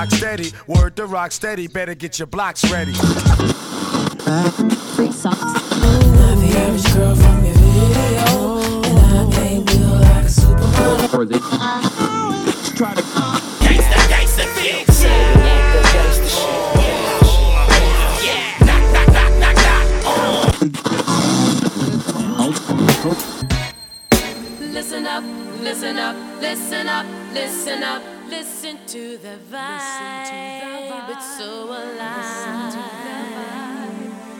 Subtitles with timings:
[0.00, 0.52] Hold your Glock steady.
[0.66, 2.92] Word to rock steady, better get your blocks ready.
[4.94, 5.40] Free socks.
[5.40, 11.40] Not the average girl from your video, and I ain't built like a supermodel.
[12.76, 15.10] try to Gangsta, gangsta, fix it.
[15.92, 16.60] Gangsta shit.
[18.24, 20.54] Yeah, knock, knock, knock, knock, knock.
[24.60, 25.24] Listen up,
[25.60, 28.19] listen up, listen up,
[28.94, 31.10] listen up, listen to the vibe.
[31.10, 32.74] It's so alive.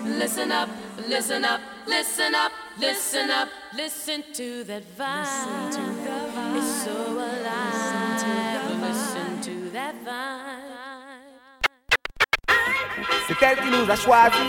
[0.05, 0.69] Listen up,
[1.09, 6.57] listen up, listen up, listen up, listen to that vibe.
[6.57, 8.23] It's so alive.
[8.83, 10.71] Listen to that vibe.
[13.29, 14.41] C'est elle qui nous a choisis.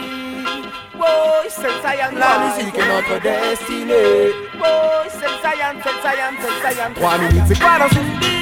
[0.96, 2.12] Boy, c'est Saiyan.
[2.18, 4.34] La musique est notre destinée.
[4.58, 6.94] Boy, c'est Saiyan, c'est Saiyan, c'est Saiyan.
[6.96, 8.41] Trois minutes, c'est quoi dans une vie?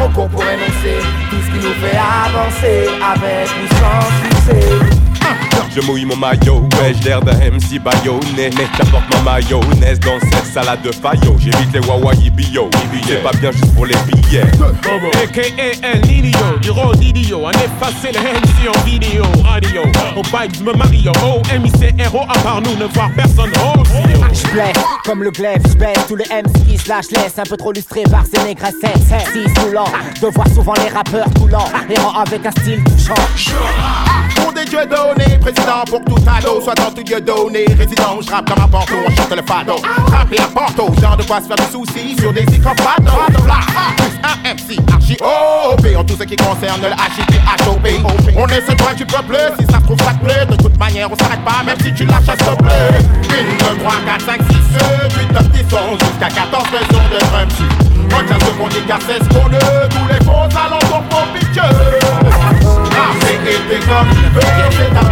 [0.00, 0.98] Trop court pour énoncer
[1.28, 4.99] tout ce qui nous fait avancer avec ou sans succès.
[5.74, 10.46] Je mouille mon maillot, ouais, j'ai l'air d'un MC baïonné J'apporte ma mayonnaise dans cette
[10.52, 11.36] salade de faillot.
[11.38, 12.68] J'évite les wawaï bio,
[13.06, 14.42] c'est pas bien juste pour les billets.
[15.22, 15.42] AKA
[15.82, 19.82] El Nino, du rôle idiot, en effacer les MC en vidéo, radio.
[20.16, 23.82] Au vibes me Mario, oh, MIC héros, à part nous, ne voir personne, oh.
[24.32, 27.38] J'blesse comme le glaive, j'baisse tous les MC qui se lâchent laisse.
[27.38, 28.98] Un peu trop lustré par ces négressettes.
[29.32, 33.14] Si saoulant de voir souvent les rappeurs coulants, errant avec un style touchant.
[34.60, 37.64] Pour des dieux président pour tout ado, soit dans tout dieu donné.
[37.78, 39.76] Résident, je rappe comme un porto, on chante le fado.
[40.12, 44.78] Rapper à Porto, genre de quoi se faire des soucis sur des plus un MC,
[44.92, 47.40] archi OP, en tout ce qui concerne le HIP.
[48.36, 50.44] On est ce droit du peuple, si ça trouve ça te plaît.
[50.44, 52.98] De toute manière, on s'arrête pas, même si tu lâches à plaît.
[53.70, 54.56] 1, 2, 3, 4, 5, 6,
[55.20, 57.48] 8, 9, 10, 11, jusqu'à 14 raisons de drum
[58.12, 61.62] Retiens ce qu'on dit car c'est ce qu'on veut Tous les faux alentours font pitié
[61.62, 62.39] Marcher
[63.46, 64.08] était comme
[64.72, 65.10] C'est un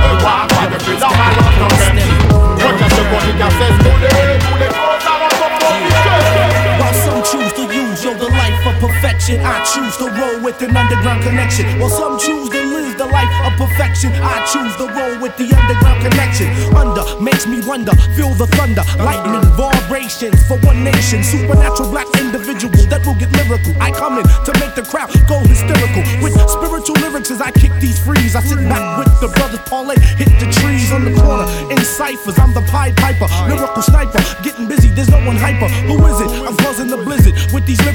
[7.31, 11.23] choose to use yo, the life of perfection, I choose to roll with an underground
[11.23, 11.67] connection.
[11.79, 15.51] While some choose to live the life of perfection, I choose to roll with the
[15.55, 16.49] underground connection.
[16.75, 21.23] Under makes me wonder, feel the thunder, lightning, vibrations for one nation.
[21.23, 23.75] Supernatural black individual that will get lyrical.
[23.81, 26.03] I come in to make the crowd go hysterical.
[26.23, 28.37] With spiritual lyrics as I kick these frees.
[28.37, 32.39] I sit back with the brothers Paulette, hit the trees on the corner in ciphers.
[32.39, 34.89] I'm the Pied Piper, lyrical sniper, getting busy.
[34.89, 35.69] There's no one hyper.
[35.91, 36.31] Who is it?
[36.47, 36.57] I'm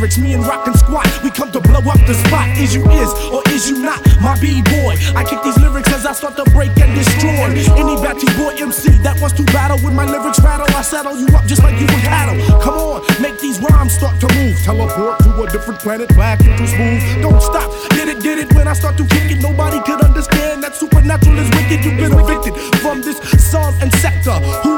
[0.04, 0.18] lyrics.
[0.18, 2.48] Me and Rockin' and Squat, we come to blow up the spot.
[2.58, 4.96] Is you is or is you not my b-boy?
[5.16, 7.48] I kick these lyrics as I start to break and destroy
[7.80, 10.68] any batty boy MC that wants to battle with my lyrics rattle.
[10.76, 12.36] I saddle you up just like you were cattle.
[12.60, 14.58] Come on, make these rhymes start to move.
[14.64, 17.22] Teleport to a different planet, back into smooth.
[17.22, 18.54] Don't stop, get it, get it.
[18.54, 21.86] When I start to kick it, nobody could understand that supernatural is wicked.
[21.86, 24.36] You've been evicted from this song and sector.
[24.64, 24.73] Who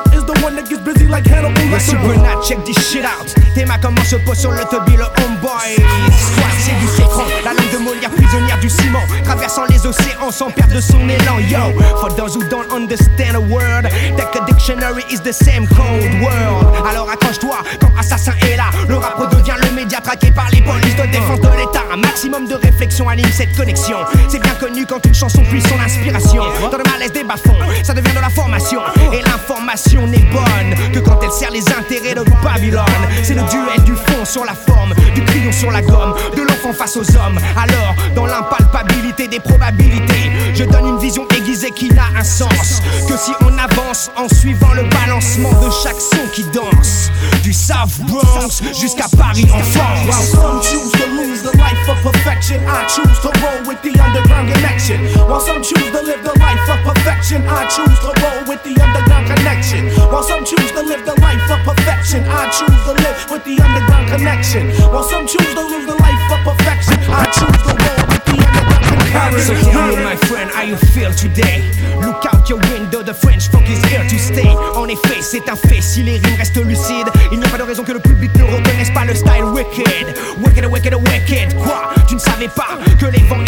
[1.79, 3.33] Supernat, check this shit out.
[3.81, 5.75] Comment se pose sur le tubby, le homeboy.
[5.75, 9.03] Soit c'est du sécran, la langue de Molière prisonnière du ciment.
[9.23, 11.39] Traversant les océans sans perdre son élan.
[11.49, 13.83] Yo, for those who don't understand a word,
[14.17, 16.65] that a dictionary is the same code world.
[16.89, 18.71] Alors accroche-toi quand Assassin est là.
[18.87, 21.83] Le rap redevient le média traqué par les polices de défense de l'État.
[21.93, 23.97] Un maximum de réflexion anime cette connexion.
[24.29, 26.43] C'est bien connu quand une chanson puise son inspiration.
[26.71, 28.81] Dans le malaise des bas-fonds, ça devient de la formation.
[29.13, 32.83] Et l'information n'est bonne que quand elle sert les intérêts de Babylone.
[33.23, 36.73] C'est le duel du fond sur la forme, du crayon sur la gomme, de l'enfant
[36.73, 37.39] face aux hommes.
[37.55, 43.17] Alors, dans l'impalpabilité des probabilités, je donne une vision aiguisée qui n'a un sens que
[43.17, 47.11] si on avance en suivant le balancement de chaque son qui danse.
[47.43, 50.31] Du South Bronx jusqu'à Paris en While France.
[50.31, 54.51] some choose to lose the life of perfection, I choose to roll with the underground
[54.51, 54.99] connection.
[55.27, 58.73] While some choose to live the life of perfection, I choose to roll with the
[58.81, 59.89] underground connection.
[60.11, 63.61] While some choose to live the life of perfection, I choose to live with the
[63.61, 64.69] underground connection.
[64.91, 68.37] While some choose to live the life of perfection, I choose to roll with the
[68.41, 69.55] underground connection.
[69.75, 71.63] Me, my friend, how you feel today?
[72.01, 74.49] Look out your window, the French folk is here to stay.
[74.75, 77.63] En effet, c'est un fait, si les rimes restent lucides, il n'y a pas de
[77.63, 80.15] raison que le public ne reconnaisse pas le style wicked.
[80.43, 81.55] Wicked, wicked, wicked.
[81.55, 81.93] Quoi?
[82.07, 83.41] Tu ne savais pas que les vents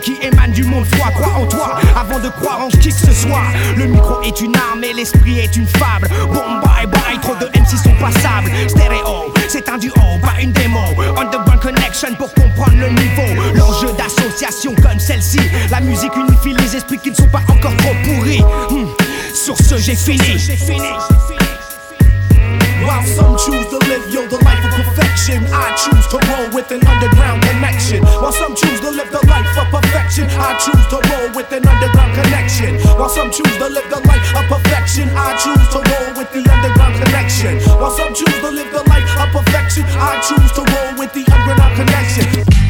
[0.00, 1.10] qui émanent du monde froid.
[1.10, 3.42] Crois en toi avant de croire en qui que ce soit.
[3.76, 6.08] Le micro est une arme et l'esprit est une fable.
[6.32, 8.50] Bon, bye bye, trop de MC sont passables.
[8.68, 10.80] Stéréo, c'est un duo, pas une démo.
[11.16, 13.42] Underground Connection pour comprendre le niveau.
[13.54, 15.40] L'enjeu d'association comme celle-ci.
[15.70, 18.42] La musique unifie les esprits qui ne sont pas encore trop pourris.
[18.70, 18.86] Hmm.
[19.34, 20.38] Sur ce, j'ai fini.
[22.86, 26.70] While some choose to live, yo, the life of perfection, I choose to roll with
[26.72, 28.02] an underground connection.
[28.04, 31.66] While some choose to live the life of perfection, I choose to roll with an
[31.66, 32.80] underground connection.
[32.98, 36.42] While some choose to live the life of perfection, I choose to roll with the
[36.48, 37.60] underground connection.
[37.76, 41.24] While some choose to live the life of perfection, I choose to roll with the
[41.28, 42.69] underground connection.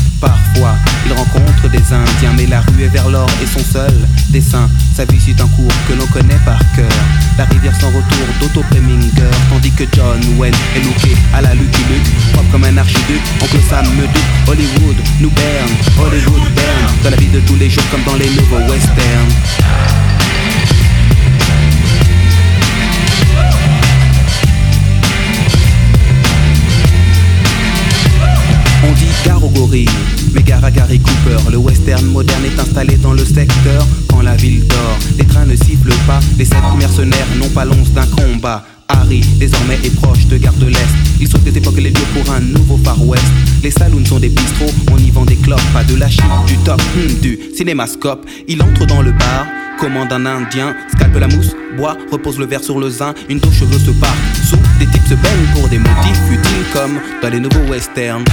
[0.21, 0.75] Parfois,
[1.07, 3.91] il rencontre des Indiens, mais la rue est vers l'or et son seul
[4.29, 4.69] dessin.
[4.95, 6.87] Sa vie suit un cours que l'on connaît par cœur.
[7.39, 11.81] La rivière sans retour d'Otto Preminger, tandis que John Wayne est looké à la Lucky
[11.89, 13.21] Luke, propre comme un archiduc.
[13.41, 14.05] Oncle Sam me
[14.47, 18.29] Hollywood nous berne, Hollywood berne, dans la vie de tous les jours comme dans les
[18.29, 20.10] nouveaux westerns.
[31.91, 34.97] Western moderne est installé dans le secteur quand la ville dort.
[35.17, 38.63] Les trains ne sifflent pas, les sept mercenaires n'ont pas l'once d'un combat.
[38.87, 40.95] Harry, désormais est proche de Gare de l'Est.
[41.19, 43.25] Il sauve des époques les lieux pour un nouveau Far West.
[43.63, 46.55] Les saloons sont des bistrots, on y vend des clopes, pas de la chip, du
[46.59, 48.25] top, hmm, du cinémascope.
[48.47, 49.45] Il entre dans le bar,
[49.79, 53.59] commande un indien, scalpe la mousse, boit, repose le verre sur le zin, une touche
[53.59, 54.15] cheveux se part.
[54.45, 58.23] Sous, des types se baignent pour des motifs futiles comme dans les nouveaux westerns.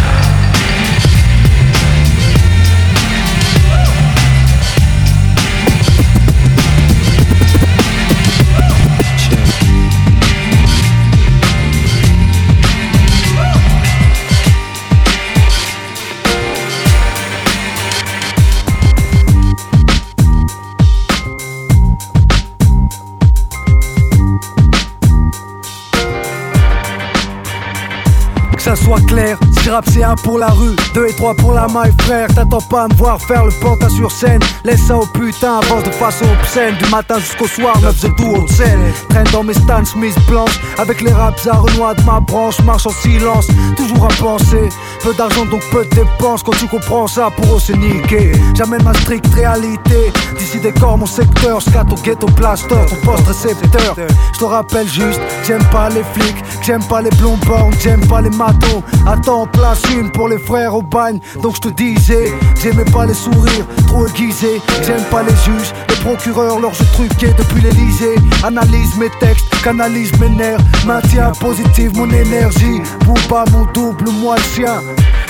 [28.88, 31.93] Soit clair, si rap c'est un pour la rue, deux et trois pour la maille
[32.00, 32.26] frère.
[32.35, 34.40] T'attends pas à me voir faire le pantin sur scène.
[34.64, 36.75] Laisse ça au putain, avance de façon obscène.
[36.76, 38.81] Du matin jusqu'au soir, meuf de tout scène
[39.11, 42.87] Traîne dans mes stands, Smith blanches Avec les raps à Renoir de ma branche, marche
[42.87, 44.70] en silence Toujours à penser,
[45.02, 46.43] peu d'argent donc peu de dépenses.
[46.43, 48.32] Quand tu comprends ça, pour eux c'est niqué.
[48.56, 50.12] J'amène ma stricte réalité.
[50.38, 53.97] D'ici des corps, mon secteur, scat au ghetto plaster Ton poste récepteur,
[54.33, 58.23] je te rappelle juste J'aime pas les flics, j'aime pas les blonds bornes J'aime pas
[58.23, 61.20] les matos, attends place une pour les frères au bagne.
[61.42, 64.61] Donc je te disais, j'aimais pas les sourires trop aiguisés.
[64.82, 70.12] J'aime pas les juges, les procureurs, leurs jeux truqués depuis l'Elysée Analyse mes textes, canalise
[70.20, 74.80] mes nerfs Maintiens positive mon énergie Bouba mon double, moi le chien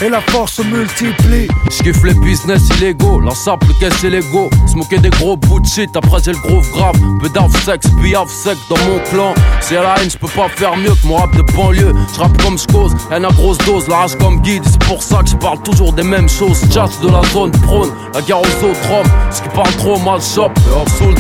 [0.01, 1.49] et la force se multiplie.
[1.71, 4.49] J'kiffe les business illégaux, l'ensemble caisse et l'ego.
[4.67, 6.97] Smoker des gros bouts de shit, après c'est le groove grave.
[7.21, 9.35] Peu d'arf sexe, piaf sec dans mon clan.
[9.61, 11.95] C'est la haine, j'peux pas faire mieux que mon rap de banlieue.
[12.15, 14.63] J'rappe comme j'cause, haine à grosse dose, la rage comme guide.
[14.65, 16.61] C'est pour ça que j'parle toujours des mêmes choses.
[16.73, 20.53] Chat de la zone prône, la guerre aux autres Ce qui parle trop mal shop,
[20.75, 21.19] hors sous le.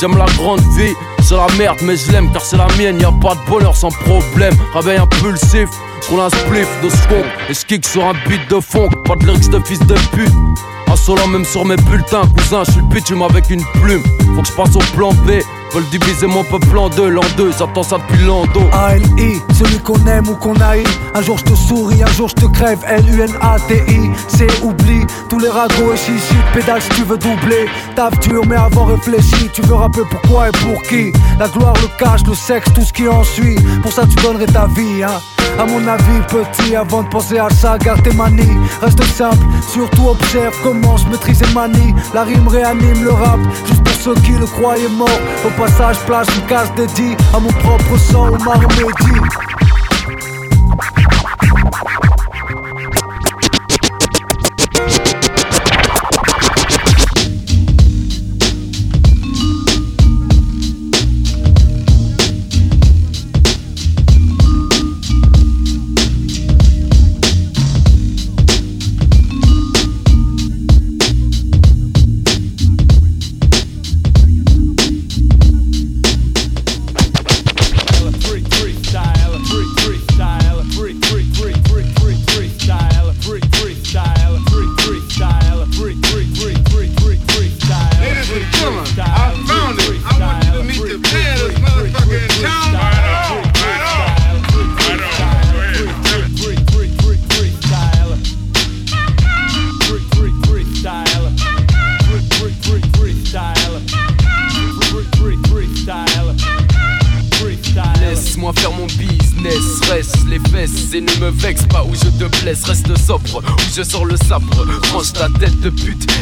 [0.00, 0.94] J'aime la grande vie.
[1.22, 3.00] C'est la merde, mais je l'aime c'est la mienne.
[3.00, 4.54] Y a pas de bonheur sans problème.
[4.74, 5.68] Réveil impulsif,
[6.06, 8.90] j'roule un spliff de skunk et j'kick sur un beat de funk.
[9.04, 10.32] Pas de lyrics de fils de pute.
[10.90, 14.02] Insolent même sur mes bulletins, cousin, je suis le avec une plume.
[14.34, 15.42] Faut que je passe au plan B.
[15.72, 18.60] Veulent diviser mon peuple en deux, l'an deux, j'attends ça depuis l'ando.
[18.72, 20.86] A-L-I, celui qu'on aime ou qu'on haït.
[21.14, 22.78] Un jour je te souris, un jour je te crève.
[22.86, 25.04] L-U-N-A-T-I, c'est oubli.
[25.28, 27.66] Tous les ragots et chichi, pédale tu veux doubler.
[27.94, 29.50] Taf dur, mais avant réfléchi.
[29.52, 31.12] Tu veux rappeler pourquoi et pour qui.
[31.38, 33.56] La gloire, le cash, le sexe, tout ce qui en suit.
[33.82, 35.20] Pour ça, tu donnerais ta vie, hein.
[35.58, 38.58] À mon avis, petit, avant de penser à ça, garde tes manies.
[38.80, 41.94] Reste simple, surtout observe comment je maîtrise et manie.
[42.14, 45.08] La rime réanime le rap, juste pour ceux qui le croyaient mort.
[45.44, 49.20] Au passage, place une case dédiée à mon propre sang, au Marmédi.
[51.38, 52.07] Laisse-moi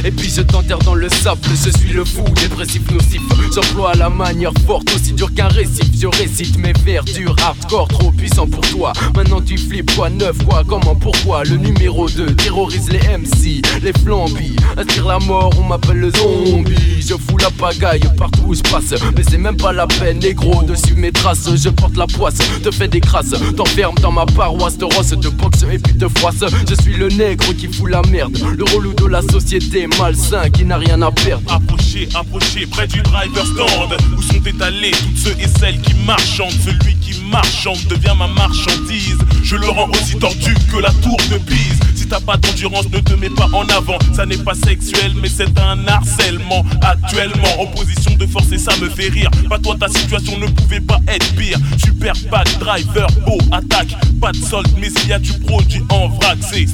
[0.05, 3.21] et puis je t'enterre dans le sable, je suis le fou, dépressif, nocif,
[3.55, 8.11] j'emploie la manière forte, aussi dur qu'un récif, je récite mes vers durs, hardcore, trop
[8.13, 12.89] puissant pour toi, maintenant tu flippes, quoi neuf, quoi, comment, pourquoi, le numéro 2 terrorise
[12.91, 18.01] les MC, les flambis, inspire la mort, on m'appelle le zombie, je fous la pagaille
[18.17, 21.49] partout où je passe, mais c'est même pas la peine, négro, de suivre mes traces,
[21.55, 25.29] je porte la poisse, te fais des crasses, t'enferme dans ma paroisse, te rosse, te
[25.29, 26.45] boxe et puis te froisse.
[26.69, 30.65] Je suis le nègre qui fout la merde, le relou de la société malsain qui
[30.65, 31.53] n'a rien à perdre.
[31.53, 33.97] Approchez, approchez près du driver stand.
[34.17, 36.51] Où sont étalés toutes ceux et celles qui marchandent.
[36.65, 39.19] Celui qui marchande devient ma marchandise.
[39.43, 41.79] Je le rends aussi tordu que la tour de Pise.
[41.95, 43.99] Si t'as pas d'endurance ne te mets pas en avant.
[44.15, 46.65] Ça n'est pas sexuel mais c'est un harcèlement
[47.03, 49.31] Actuellement en position de force et ça me fait rire.
[49.49, 51.59] Pas toi ta situation ne pouvait pas être pire.
[51.85, 53.97] Super pack, driver, beau, attaque.
[54.21, 56.67] Pas de solde mais s'il y a du produit en vrac C'est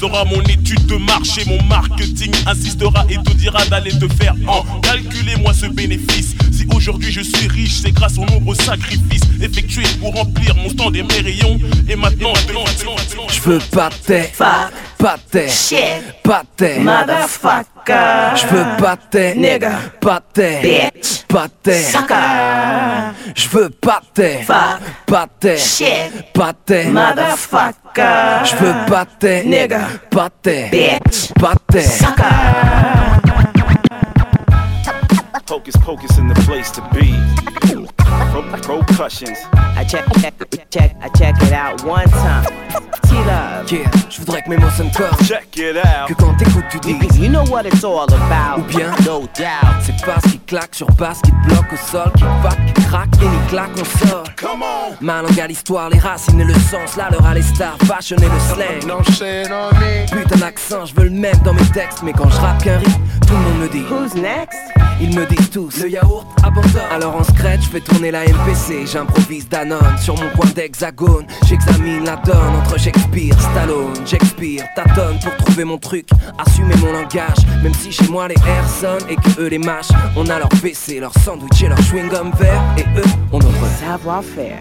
[0.00, 1.42] sera mon étude de marché.
[1.46, 7.10] Mon marketing insistera et te dira d'aller te faire en Calculez-moi ce bénéfice Si aujourd'hui
[7.10, 11.20] je suis riche c'est grâce aux nombreux sacrifices Effectués pour remplir mon stand et mes
[11.20, 12.32] rayons Et maintenant,
[13.28, 14.46] Je veux pas tes Fuck.
[14.98, 15.76] pas tes Shit.
[16.22, 18.36] pas tes Motherfucker.
[18.36, 19.72] Je veux pas tes Nigga.
[20.00, 21.22] pas tes Bitch.
[21.26, 22.14] pas tes Sucker.
[23.34, 24.80] Je veux pas tes Fuck.
[25.06, 26.32] pas tes Shit.
[26.32, 28.44] pas tes Motherfucker.
[28.44, 29.80] Je veux pas tes Nigga.
[30.10, 31.32] pas tes Bitch.
[31.40, 31.82] pas tes
[35.52, 37.81] Hocus pocus in the place to be.
[38.62, 38.80] Pro-.
[39.76, 40.34] I check, check,
[40.70, 42.44] check, I check it out one time.
[43.04, 43.70] T-Love.
[43.70, 46.08] Yeah, je voudrais que mes mots sonnent comme Check it out.
[46.08, 48.60] Que quand t'écoutes tu dis You know what it's all about.
[48.60, 49.82] Ou bien No doubt.
[49.82, 52.82] C'est pas ce qui claque sur basse qui te bloque au sol Qui back, qui
[52.84, 55.04] craque et ni claque on sort Come on.
[55.04, 58.16] Ma langue à l'histoire, les racines et le sens Là l'heure à les stars, fashion
[58.16, 60.22] et le slang No shit on me.
[60.22, 63.00] Putain d'accent, je veux le même dans mes textes Mais quand je rappe qu'un rythme,
[63.26, 64.58] tout le monde me dit Who's next?
[65.00, 68.86] Ils me disent tous, le yaourt abandonne Alors en scratch, je fais tourner la MPC
[68.86, 75.36] J'improvise Danone sur mon coin d'hexagone J'examine la donne entre Shakespeare, Stallone J'expire, tâtonne pour
[75.36, 76.08] trouver mon truc
[76.38, 79.92] Assumer mon langage, même si chez moi les airs sonnent Et que eux les mâchent,
[80.16, 84.58] on a leur PC, leur sandwich et leur chewing-gum vert Et eux, on notre Savoir-faire.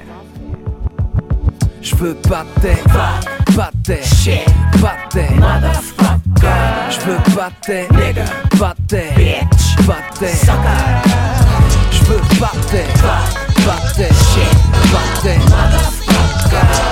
[1.81, 4.45] Je veux pas tes, Shit.
[4.79, 6.11] pas Motherfucker.
[6.89, 8.25] Je veux pas tes, Nigga.
[8.59, 9.85] pas Bitch.
[9.87, 11.01] pas tes Sucker.
[11.91, 12.51] Je veux pas
[13.61, 14.09] tes, pas tes,
[14.91, 16.90] pas tes Motherfucker.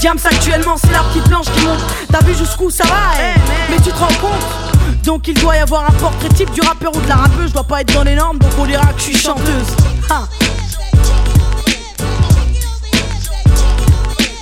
[0.00, 1.80] Diams actuellement, c'est la petite blanche qui monte.
[2.10, 3.38] T'as vu jusqu'où ça va, eh
[3.70, 4.70] Mais tu te rends compte
[5.04, 7.52] donc il doit y avoir un portrait type du rappeur ou de la rappeuse, je
[7.54, 9.66] dois pas être dans les normes, donc on dira que je suis chanteuse.
[10.10, 10.24] Ah.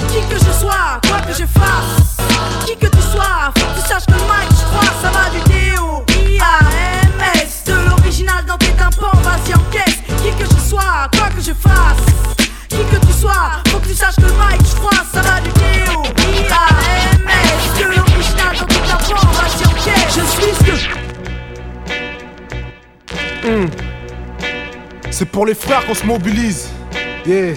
[0.08, 2.18] Qui que je sois, quoi que je fasse,
[2.66, 5.30] qui que tu sois, faut que tu saches que le mic, je crois, ça va
[5.30, 6.04] du déo.
[6.28, 9.98] I-A-M-S, de l'original dans tes tympans, vas-y encaisse.
[10.22, 13.94] Qui que je sois, quoi que je fasse, qui que tu sois, faut que tu
[13.94, 14.67] saches que le mic,
[23.48, 23.64] Hmm.
[25.10, 26.68] C'est pour les frères qu'on se mobilise.
[27.26, 27.54] Yeah.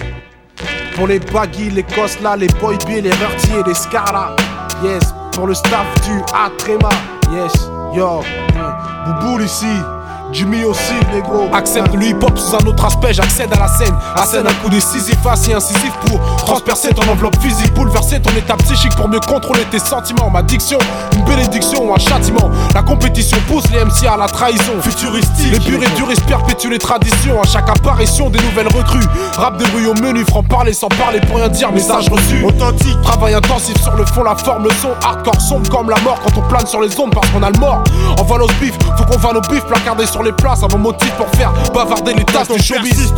[0.94, 4.34] Pour les baggy, les Cosla, les Boy les Rurtier, les Scarla.
[4.82, 5.02] Yes.
[5.32, 6.88] Pour le staff du Atrema.
[7.30, 7.52] Yes.
[7.94, 8.22] Yo.
[8.54, 9.20] Hmm.
[9.20, 9.66] Bouboule ici.
[10.32, 11.50] Jimmy aussi, négro.
[11.52, 13.94] Accepte le hip-hop sous un autre aspect, j'accède à la scène.
[14.16, 18.56] À scène, un coup décisif, assez incisif pour transpercer ton enveloppe physique, bouleverser ton état
[18.56, 20.30] psychique pour mieux contrôler tes sentiments.
[20.30, 20.78] Ma diction,
[21.16, 22.50] une bénédiction ou un châtiment.
[22.74, 24.80] La compétition pousse les MC à la trahison.
[24.80, 27.40] Futuristique, les purs et duristes perpétuent les traditions.
[27.40, 29.06] À chaque apparition, des nouvelles recrues.
[29.36, 32.44] Rap de rue au menu, franc parler sans parler pour rien dire, message reçu.
[32.44, 34.90] Authentique, travail intensif sur le fond, la forme, le son.
[35.02, 37.58] Hardcore sombre comme la mort quand on plane sur les ondes parce qu'on a le
[37.58, 37.82] mort.
[38.18, 40.62] Envoie nos bifs, faut qu'on va nos bifs placardés sur les places.
[40.62, 43.12] Un motif pour faire bavarder les tasses du showbiz.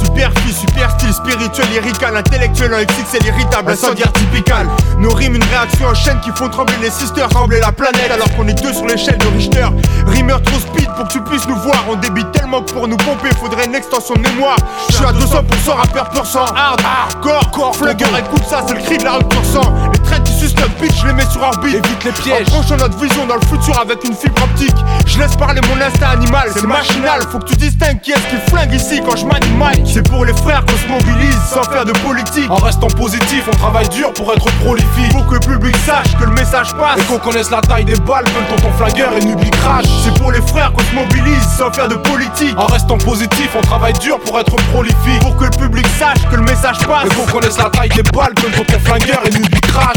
[0.52, 2.80] Super style spirituel, lyrical, intellectuel, un
[3.14, 4.66] c'est irritable, incendiaire typical.
[4.98, 8.28] Nos rimes, une réaction en chaîne qui font trembler les sisters, trembler la planète alors
[8.34, 9.66] qu'on est deux sur l'échelle de Richter.
[10.06, 11.84] Rimeur trop speed pour que tu puisses nous voir.
[11.88, 14.56] On débite tellement que pour nous pomper, faudrait une extension de mémoire.
[14.88, 18.80] Je suis à 200% rappeur pur sang, hard, hardcore, core, flugger, écoute ça, c'est le
[18.80, 19.72] cri de la rue pur sang.
[20.04, 21.74] Traits qui sucent notre bitch, je les mets sur orbite.
[21.74, 22.48] Évite les pièges.
[22.52, 24.74] En notre vision dans le futur avec une fibre optique.
[25.06, 27.20] Je laisse parler mon instinct animal, c'est machinal.
[27.30, 29.86] Faut que tu distingues qui est-ce qui flingue ici quand je manie mic.
[29.86, 32.50] C'est pour les frères qu'on se mobilise sans faire de politique.
[32.50, 35.12] En restant positif, on travaille dur pour être prolifique.
[35.12, 36.98] Faut que le public sache que le message passe.
[36.98, 39.86] Et qu'on connaisse la taille des balles que tonton flingueur et Nubli crash.
[40.02, 42.58] C'est pour les frères qu'on se mobilise sans faire de politique.
[42.58, 45.20] En restant positif, on travaille dur pour être prolifique.
[45.20, 47.06] Pour que le public sache que le message passe.
[47.06, 49.93] Et qu'on connaisse la taille des balles que tonton flingueur et Nubli crash.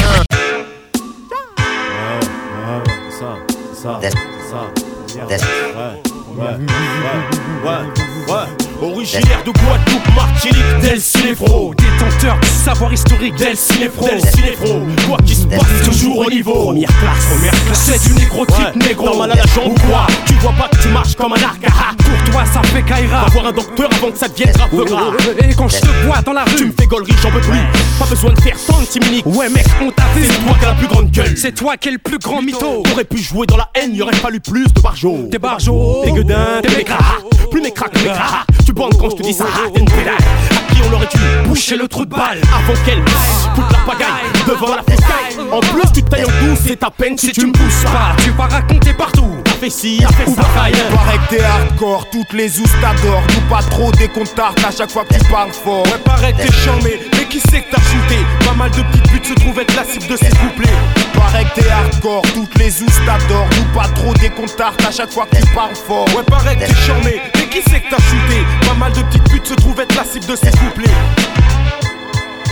[3.20, 3.38] Ça,
[3.74, 4.00] ça,
[4.50, 4.62] ça.
[5.16, 5.38] Ouais,
[6.38, 7.18] ouais, ouais,
[7.64, 7.82] ouais,
[8.34, 8.67] ouais.
[8.82, 15.18] Originaire de Guadeloupe, Martinique, Del Cinéfro Détenteur du savoir historique Del Cinéfro Del Cinéfro Quoi
[15.26, 16.66] qui se passe toujours au niveau.
[16.66, 17.92] Première classe, première classe.
[17.92, 18.88] C'est du négro type ouais.
[18.88, 19.06] négro.
[19.08, 21.60] Dans malade à jambe ou quoi Tu vois pas que tu marches comme un arc
[21.98, 25.54] Pour toi ça fait Kaira Va voir un docteur avant que ça devienne rappeur Et
[25.56, 27.60] quand je te vois dans la rue Tu me fais gaulerie, j'en peux plus.
[27.98, 30.70] Pas besoin de faire tant de Ouais mec, on t'a vu C'est toi qui as
[30.70, 31.38] la plus grande gueule.
[31.38, 32.84] C'est toi qui es le plus grand mytho.
[32.84, 35.28] T'aurais pu jouer dans la haine, y aurait fallu plus de barjots.
[35.32, 36.04] Des barjots.
[36.06, 36.98] Des gueudins, des mécras.
[37.50, 39.46] Plus mes cracks, mes cracks Tu bandes quand je te dis ça.
[39.78, 40.14] Une pédale
[40.52, 44.10] À qui on aurait dû boucher le trou de balle Avant qu'elle foute la pagaille
[44.46, 47.46] devant la fuscaille En plus tu te tailles en douce, c'est ta peine si, tu
[47.46, 48.14] me pousses pas.
[48.22, 50.08] Tu vas raconter partout Fait ça,
[50.94, 53.24] Paraît que t'es hardcore, toutes les ousses t'adorent.
[53.34, 55.84] Nous pas trop dès qu'on tartes à chaque fois que tu parles fort.
[55.88, 58.20] Ouais paraît que t'es charmé, mais qui c'est que t'as shooté?
[58.46, 60.70] Pas mal de petites putes se trouvent être la cible de ces couplets.
[61.16, 63.50] Paraît que t'es hardcore, toutes les ousses t'adorent.
[63.58, 66.06] Nous pas trop dès qu'on tartes à chaque fois que tu parles fort.
[66.16, 68.46] Ouais paraît que t'es charmé, mais qui c'est que t'as shooté?
[68.68, 70.94] Pas mal de petites putes se trouvent être la cible de ces couplets.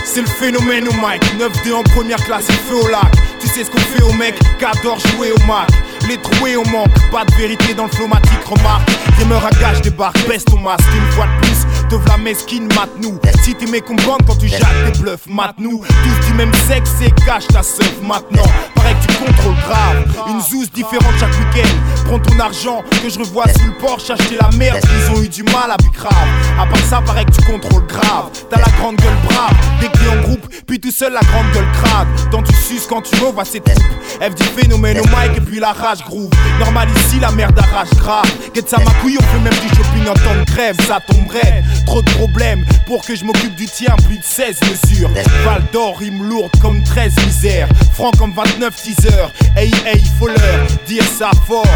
[0.04, 3.12] C'est le phénomène au mic, 9-2 en première classe, il fait au lac.
[3.38, 5.68] Tu sais ce qu'on fait au mec, qu'adore jouer au Mac
[6.06, 8.88] couplets troués, on manque pas de vérité dans le flomatique, remarque.
[9.18, 11.55] Rimeur à gage débarque, baisse ton masque une fois de plus.
[11.88, 13.18] Te v'la mesquine, mate-nous.
[13.42, 15.82] Si t'es mécompente quand tu jattes tes bluffs, mate-nous.
[15.82, 18.50] Tous du même sexe et cache ta seuf maintenant.
[18.74, 20.04] Pareil que tu contrôles grave.
[20.28, 21.68] Une zouze différente chaque week-end.
[22.06, 24.80] Prends ton argent que je revois sous le porche, acheter la merde.
[24.82, 26.28] Ils ont eu du mal à grave.
[26.60, 28.30] À part ça, pareil que tu contrôles grave.
[28.50, 29.54] T'as la grande gueule brave.
[29.80, 32.08] Dès que t'es en groupe, puis tout seul la grande gueule crade.
[32.30, 33.82] Tant tu suces quand tu vois ces troupes.
[34.20, 36.30] F du phénomène au mic et puis la rage groove.
[36.58, 38.30] Normal ici, la merde arrache grave.
[38.54, 40.76] Get ça ma couille, on fait même du shopping en temps de grève.
[40.86, 41.55] Ça tomberait.
[41.84, 43.94] Trop de problèmes pour que je m'occupe du tien.
[44.06, 45.10] Plus de 16 mesures.
[45.44, 47.68] Val d'or, rime lourde comme 13 misères.
[47.92, 49.30] Franc comme 29 teasers.
[49.56, 51.66] Hey, hey, faut leur dire ça fort.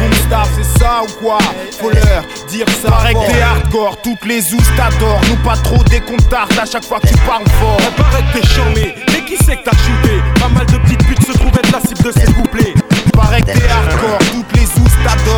[0.00, 1.38] Bon staff, c'est ça ou quoi?
[1.80, 5.20] Faut leur dire ça Paraît que t'es hardcore, toutes les ousses t'adorent.
[5.28, 7.80] Nous pas trop des comptards à chaque fois que tu parles fort.
[7.96, 10.20] Paraît que t'es charmé, mais qui c'est que t'as shooté?
[10.40, 12.74] Pas mal de petites putes se trouvent être la cible de ces couplets.
[13.12, 14.18] Paraît que t'es hardcore,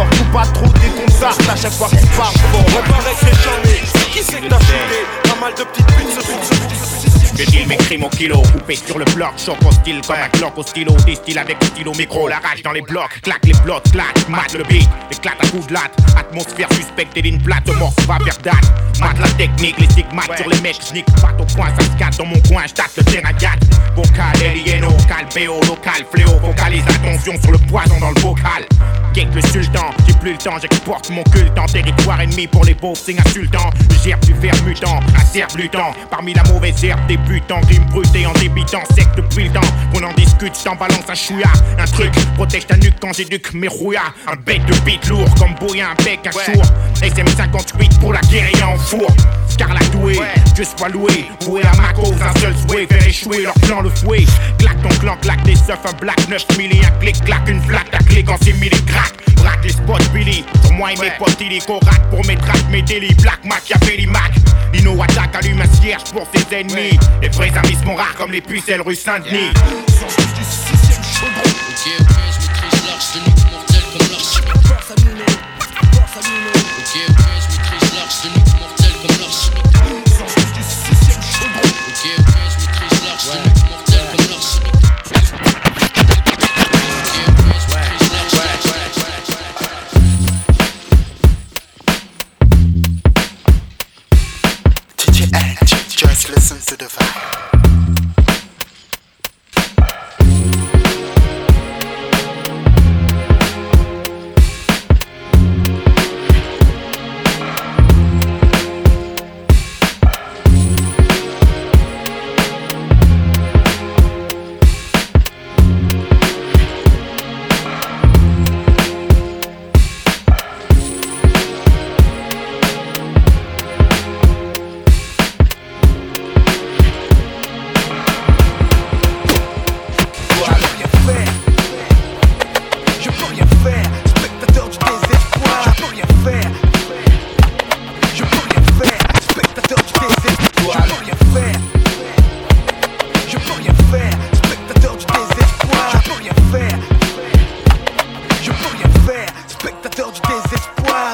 [0.04, 0.18] les t'adorent.
[0.18, 2.64] Nous pas trop des comptards à chaque fois que tu parles fort.
[2.88, 3.80] Paraît que charmé,
[4.12, 5.06] qui c'est que t'as shooté?
[5.24, 9.06] Pas mal de petites putes se Je dis mes crimes au kilo, coupé sur le
[9.14, 12.36] bloc, choc au style comme un clock au stylo, distille avec le stylo micro, la
[12.36, 15.72] rage dans les blocs, claque les blocs, claque, mate le beat, éclate à coups de
[15.72, 20.36] latte, atmosphère suspecte et ligne plate, morse va vers date, mate la technique, les stigmates
[20.36, 23.04] sur les mecs, j'nique pas au point, ça se casse dans mon coin, j'tâte le
[23.04, 23.32] terrain
[23.96, 28.66] vocal, alieno, calpéo, local, fléau, vocalise attention sur le poison dans le vocal,
[29.14, 32.74] Geek le sultan, j'ai plus le temps, j'exporte mon culte en territoire ennemi pour les
[32.74, 33.68] pauvres signes insultants.
[34.02, 35.92] Gère du fer mutant, acerbe lutant.
[36.10, 39.60] Parmi la mauvaise herbe débutant, rime brut et en débitant sec depuis le temps.
[39.94, 41.52] On en discute, je t'en balance un chouïa.
[41.78, 44.12] Un truc, protège ta nuque quand j'éduque mes rouillas.
[44.26, 46.62] Un bec de beat lourd comme bouillant un bec, un chour.
[47.00, 49.06] SM58 pour la guérilla en four.
[49.52, 50.18] Scarlatoué,
[50.54, 51.26] Dieu soit loué.
[51.42, 54.24] Voué à ma cause, un seul souhait, faire échouer leur plan le fouet.
[54.58, 57.90] Claque ton clan, claque des seufs, un black 9 milli, un clic, claque une flaque,
[57.90, 59.12] ta clé quand c'est milli, crack.
[59.36, 60.44] Braque les spots, Billy.
[60.62, 63.14] Sur moi et mes potes, illico, rate pour mes tracks, mes délits.
[63.14, 64.32] Black Machiavelli, Mac.
[64.72, 66.98] Lino attaque, allume un cierge pour ses ennemis.
[67.20, 69.50] Les vrais amis sont rares comme les pucelles rue Saint-Denis.
[69.54, 69.60] Ok,
[72.00, 73.52] ok, je maîtrise
[77.94, 78.41] l'arche de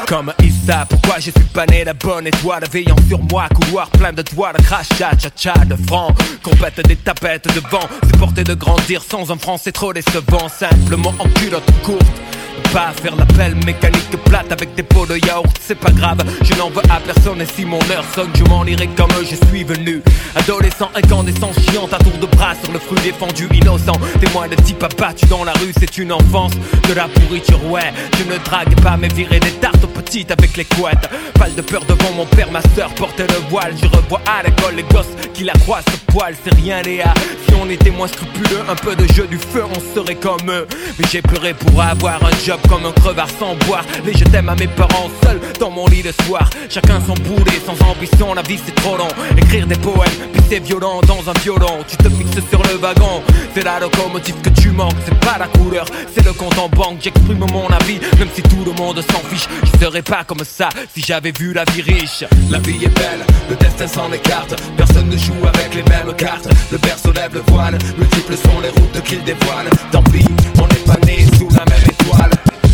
[0.07, 2.65] Comme Issa, pourquoi je suis pas né la bonne étoile?
[2.73, 7.53] Veillant sur moi, couloir plein de doigts de crachat, cha de francs, compète des tapettes
[7.55, 11.71] de vent, c'est porter de grandir sans un franc, c'est trop décevant, simplement en culotte
[11.83, 12.28] courte.
[12.73, 16.71] Pas faire l'appel mécanique plate avec des pots de yaourt, c'est pas grave, je n'en
[16.71, 20.03] veux à personne et si mon heure sonne, je m'en irai comme je suis venu.
[20.35, 23.99] Adolescent incandescent, chiant à tour de bras sur le fruit défendu, innocent.
[24.21, 26.53] Témoin de type abattu dans la rue, c'est une enfance
[26.89, 27.93] de la pourriture, ouais.
[28.19, 31.09] Je ne drague pas, mais virer des tartes petites avec les couettes.
[31.35, 33.75] Pas de peur devant mon père, ma soeur portait le voile.
[33.81, 37.15] Je revois à l'école les gosses qui la croisent ce poil, c'est rien, Léa.
[37.49, 40.67] Si on était moins scrupuleux, un peu de jeu du feu, on serait comme eux.
[40.99, 42.37] Mais j'ai pleuré pour avoir un
[42.69, 43.85] comme un crevard sans boire.
[44.05, 46.49] Les je t'aime à mes parents seuls dans mon lit le soir.
[46.71, 49.09] Chacun son boulet, sans ambition, la vie c'est trop long.
[49.37, 51.85] Écrire des poèmes, puis c'est violent dans un violon.
[51.87, 53.23] Tu te fixes sur le wagon,
[53.55, 54.95] c'est la locomotive que tu manques.
[55.05, 55.85] C'est pas la couleur,
[56.15, 56.99] c'est le compte en banque.
[57.03, 59.47] J'exprime mon avis, même si tout le monde s'en fiche.
[59.65, 62.25] Je serais pas comme ça si j'avais vu la vie riche.
[62.51, 64.55] La vie est belle, le destin s'en écarte.
[64.77, 66.49] Personne ne joue avec les mêmes cartes.
[66.73, 69.69] Le berceau lève le voile, multiples sont les routes qu'il dévoile.
[69.93, 70.25] Tant pis,
[70.59, 70.99] on n'est pas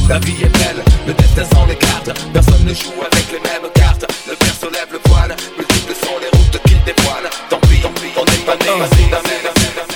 [0.08, 2.10] la vie est belle, le destin s'en écarte.
[2.32, 4.04] Personne ne joue avec les mêmes cartes.
[4.28, 7.30] Le berceau lève le voile, multiples sont les routes qu'il dévoile.
[7.50, 8.70] Tant pis, on n'est pas né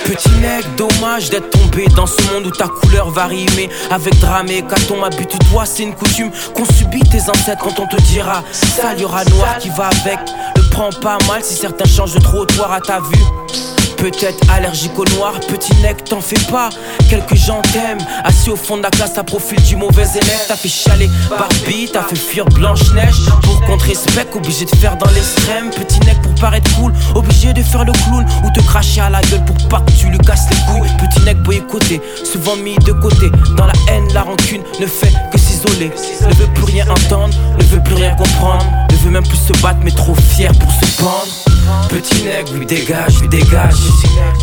[0.05, 3.45] Petit nec, dommage d'être tombé dans ce monde où ta couleur varie.
[3.55, 7.87] Mais avec drame et ton habitue-toi, c'est une coutume qu'on subit tes ancêtres quand on
[7.87, 8.43] te dira
[8.97, 10.19] y aura noir qui va avec.
[10.71, 13.25] Prends pas mal si certains changent de trottoir à ta vue.
[13.97, 16.69] Peut-être allergique au noir, petit nec, t'en fais pas.
[17.09, 20.45] Quelques gens t'aiment, assis au fond de la classe à profil du mauvais élève.
[20.47, 23.25] T'as fait chialer Barbie, t'as fait fuir Blanche-Neige.
[23.43, 25.69] Pour qu'on te respecte, obligé de faire dans l'extrême.
[25.71, 29.21] Petit nec pour paraître cool, obligé de faire le clown ou te cracher à la
[29.23, 30.89] gueule pour pas que tu lui casses les couilles.
[30.97, 33.29] Petit nec boycotté, souvent mis de côté.
[33.57, 35.91] Dans la haine, la rancune ne fait que s'isoler.
[36.25, 38.63] Ne veut plus rien entendre, ne veut plus rien comprendre.
[38.99, 41.27] Ne veut même plus se battre, mais trop fier pour se pendre.
[41.87, 43.75] Petit nec, lui dégage, lui dégage.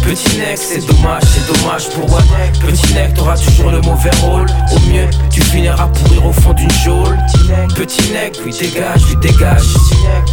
[0.02, 2.20] Petit nec, c'est dommage, c'est dommage pour moi.
[2.60, 4.46] Petit nec, t'auras toujours le mauvais rôle.
[4.72, 7.18] Au mieux, tu finiras pourrir au fond d'une geôle.
[7.74, 9.74] Petit nec, lui dégage, lui dégage.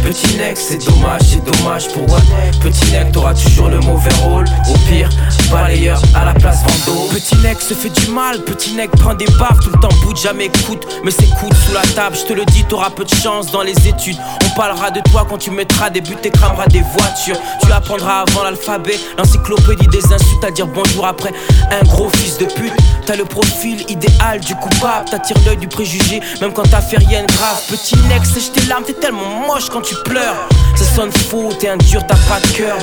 [0.02, 2.20] Petit nec, c'est dommage, c'est dommage pour moi.
[2.62, 4.46] Petit nec, t'auras toujours le mauvais rôle.
[4.70, 5.10] Au pire,
[5.50, 7.08] balayeur à la place Vando.
[7.12, 10.16] Petit nec se fait du mal, petit nec prend des baffes, tout le temps boude,
[10.16, 10.86] jamais écoute.
[11.04, 13.62] Mais c'est coude sous la table, je te le dis, t'auras peu de chance dans
[13.62, 14.13] les études.
[14.44, 17.38] On parlera de toi quand tu mettras des buts et crameras des voitures.
[17.62, 21.32] Tu apprendras avant l'alphabet, l'encyclopédie des insultes à dire bonjour après
[21.70, 22.74] un gros fils de pute.
[23.06, 27.22] T'as le profil idéal du coupable, t'attires l'œil du préjugé, même quand t'as fait rien
[27.22, 27.60] de grave.
[27.68, 30.48] Petit nec, sèche tes larmes, t'es tellement moche quand tu pleures.
[30.76, 32.78] Ça sonne faux, t'es un dur, t'as pas de cœur.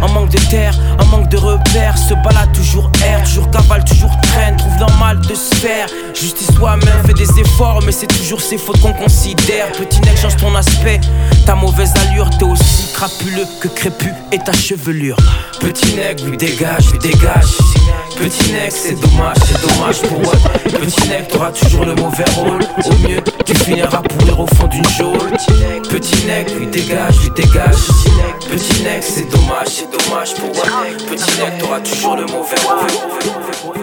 [0.00, 4.16] En manque de terre, en manque de repères, se balade toujours air, toujours cavale, toujours
[4.22, 5.58] traîne, trouve normal de se.
[6.14, 9.70] Justice toi-même, fais des efforts, mais c'est toujours ses fautes qu'on considère.
[9.72, 11.00] Petit nec, change ton aspect,
[11.44, 15.16] ta mauvaise allure, t'es aussi crapuleux que crépu et ta chevelure.
[15.60, 17.58] Petit nec, lui dégage, lui dégage.
[18.16, 20.32] Petit nec, c'est dommage, c'est dommage pour moi.
[20.64, 22.60] Petit nec, t'auras toujours le mauvais rôle.
[22.84, 25.32] Au mieux, tu finiras pourrir au fond d'une geôle.
[25.88, 27.76] Petit nec, lui dégage, lui dégage.
[28.50, 30.64] Petit nec, c'est dommage, dommage pour moi.
[31.08, 33.78] Petit nec, t'auras toujours le mauvais rôle.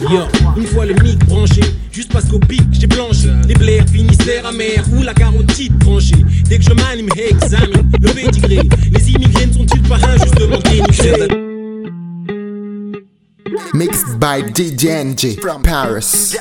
[0.00, 0.20] Yo,
[0.56, 3.30] une fois le mic branché, juste parce qu'au pic j'ai blanchi.
[3.48, 6.24] Les blaires finissent amère ou la carotide tranchée.
[6.48, 8.60] Dès que je m'anime, examine le pédigré.
[8.92, 11.28] Les immigrés ne sont-ils pas injustement dénigrés?
[13.72, 16.36] Mixed by DJNG from Paris.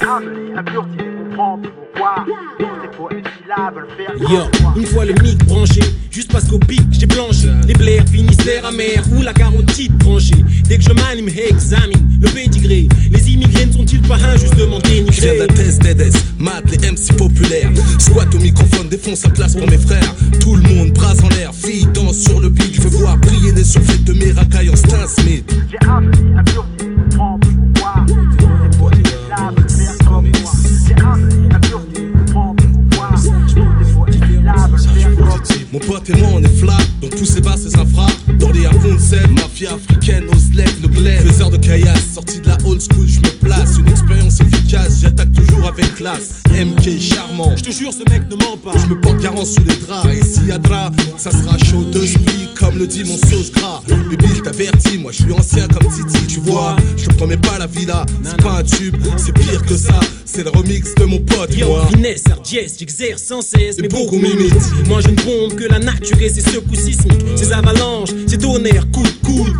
[4.19, 7.49] Yo, une fois le mic branché, juste parce qu'au pic j'ai blanchi.
[7.67, 10.43] Les blaires finissent amère ou la carotide tranchée.
[10.67, 12.87] Dès que je m'anime, examine le pédigré.
[13.11, 15.37] Les immigrés ne sont-ils pas injustement dénigrés?
[15.37, 17.69] d'un test DDS, mat les MC populaires.
[17.99, 20.15] Squat au microphone, défonce la place pour mes frères.
[20.39, 22.73] Tout le monde, bras en l'air, filles danse sur le beat.
[22.73, 25.45] Je veux voir briller les surfaits de mes racailles en Stan Smith.
[35.73, 38.05] Mon pote et moi on est flat, dans tous ces bas ces infras
[38.37, 41.21] Dans les Afonsen, mafia africaine, Oslek, le bled.
[41.21, 43.79] Faiseur de caillasse, sorti de la old school, je me place.
[43.79, 46.43] Une expérience efficace, j'attaque toujours avec classe.
[46.51, 48.73] MK charmant, Je te jure, ce mec ne ment pas.
[48.77, 50.07] je me porte garant sous les draps.
[50.13, 53.51] Et s'il y a drap, ça sera chaud de spi Comme le dit mon sauce
[53.51, 53.81] gras.
[53.87, 57.57] Baby je t'avertis, moi je suis ancien comme Titi Tu vois, je te promets pas
[57.57, 59.99] la villa C'est pas un tube, c'est pire que ça.
[60.25, 61.87] C'est le remix de mon pote Yo, moi.
[61.91, 64.87] finesse, hardiesse, j'exerce sans cesse, mais beaucoup m'imitent.
[64.87, 65.15] Moi je ne
[65.55, 69.53] que la nature et ses secousses sismiques, ses avalanches, ses tonnerres, coup de coude.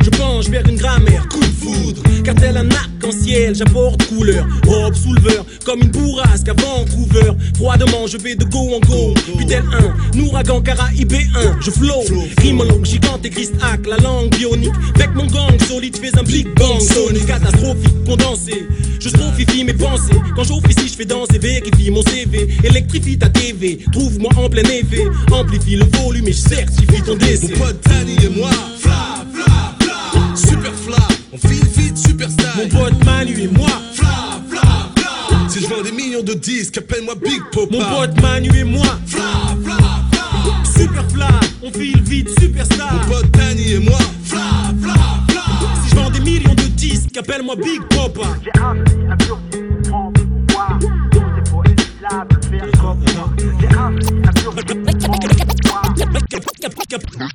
[0.00, 2.02] Je penche vers une grammaire, coup de foudre.
[2.24, 7.32] Car tel un arc-en-ciel, j'apporte couleur, robe souleveur, comme une bourrasque à Vancouver.
[7.56, 12.02] Froidement, je vais de go en go, puis tel un ouragan caraïbé 1, je flow.
[12.38, 14.72] Rimologue, gigante et Christ hack, la langue bionique.
[14.94, 18.66] Avec mon gang solide, fais un big bang sonique, catastrophique, condensé.
[19.00, 23.80] Je strophifie mes pensées, quand j'officie, je fais danser, vérifie mon CV, électrifie ta TV,
[23.90, 27.48] trouve-moi en plein effet, amplifie le volume et je certifie ton décès.
[27.48, 32.46] Mon pote Danny et moi, fla, fla, fla, super fla, on file vite, super style.
[32.56, 34.62] Mon pote Manu et moi, fla, fla,
[34.96, 35.48] fla.
[35.48, 37.66] Si je vends des millions de disques, appelle-moi Big Papa.
[37.70, 39.22] Mon pote Manu et moi, fla,
[39.64, 39.76] fla,
[40.12, 40.72] fla.
[40.76, 41.28] super fla,
[41.62, 42.92] on file vite, superstar.
[42.92, 44.94] Mon pote Danny et moi, fla, fla,
[45.28, 45.42] fla.
[45.84, 48.36] Si je vends des millions de disques, appelle-moi Big Papa.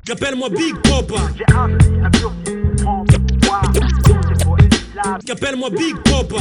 [0.09, 1.15] Appelle-moi Big Papa.
[5.29, 6.37] Appelle-moi Big Papa.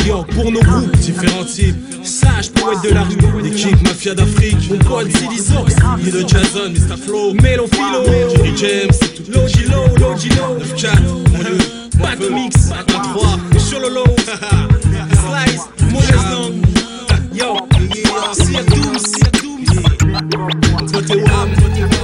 [0.09, 1.77] Yo, pour nos groupes, différents types.
[2.03, 4.71] Sage poète de la rue, équipe mafia d'Afrique.
[4.71, 6.97] Mon pote Zilly Sox, Lil Jason, Mr.
[6.97, 11.59] Flow, Melo Philo, Jerry James, Logilo, Logilo, 9-4, mon lieu,
[11.99, 14.05] Back Mix, 1-3, sur le low,
[15.13, 16.65] Slice, mauvaise langue.
[17.35, 17.57] Yo,
[18.33, 21.98] Sir Dooms, Sir Dooms, Spoté Wam, Nims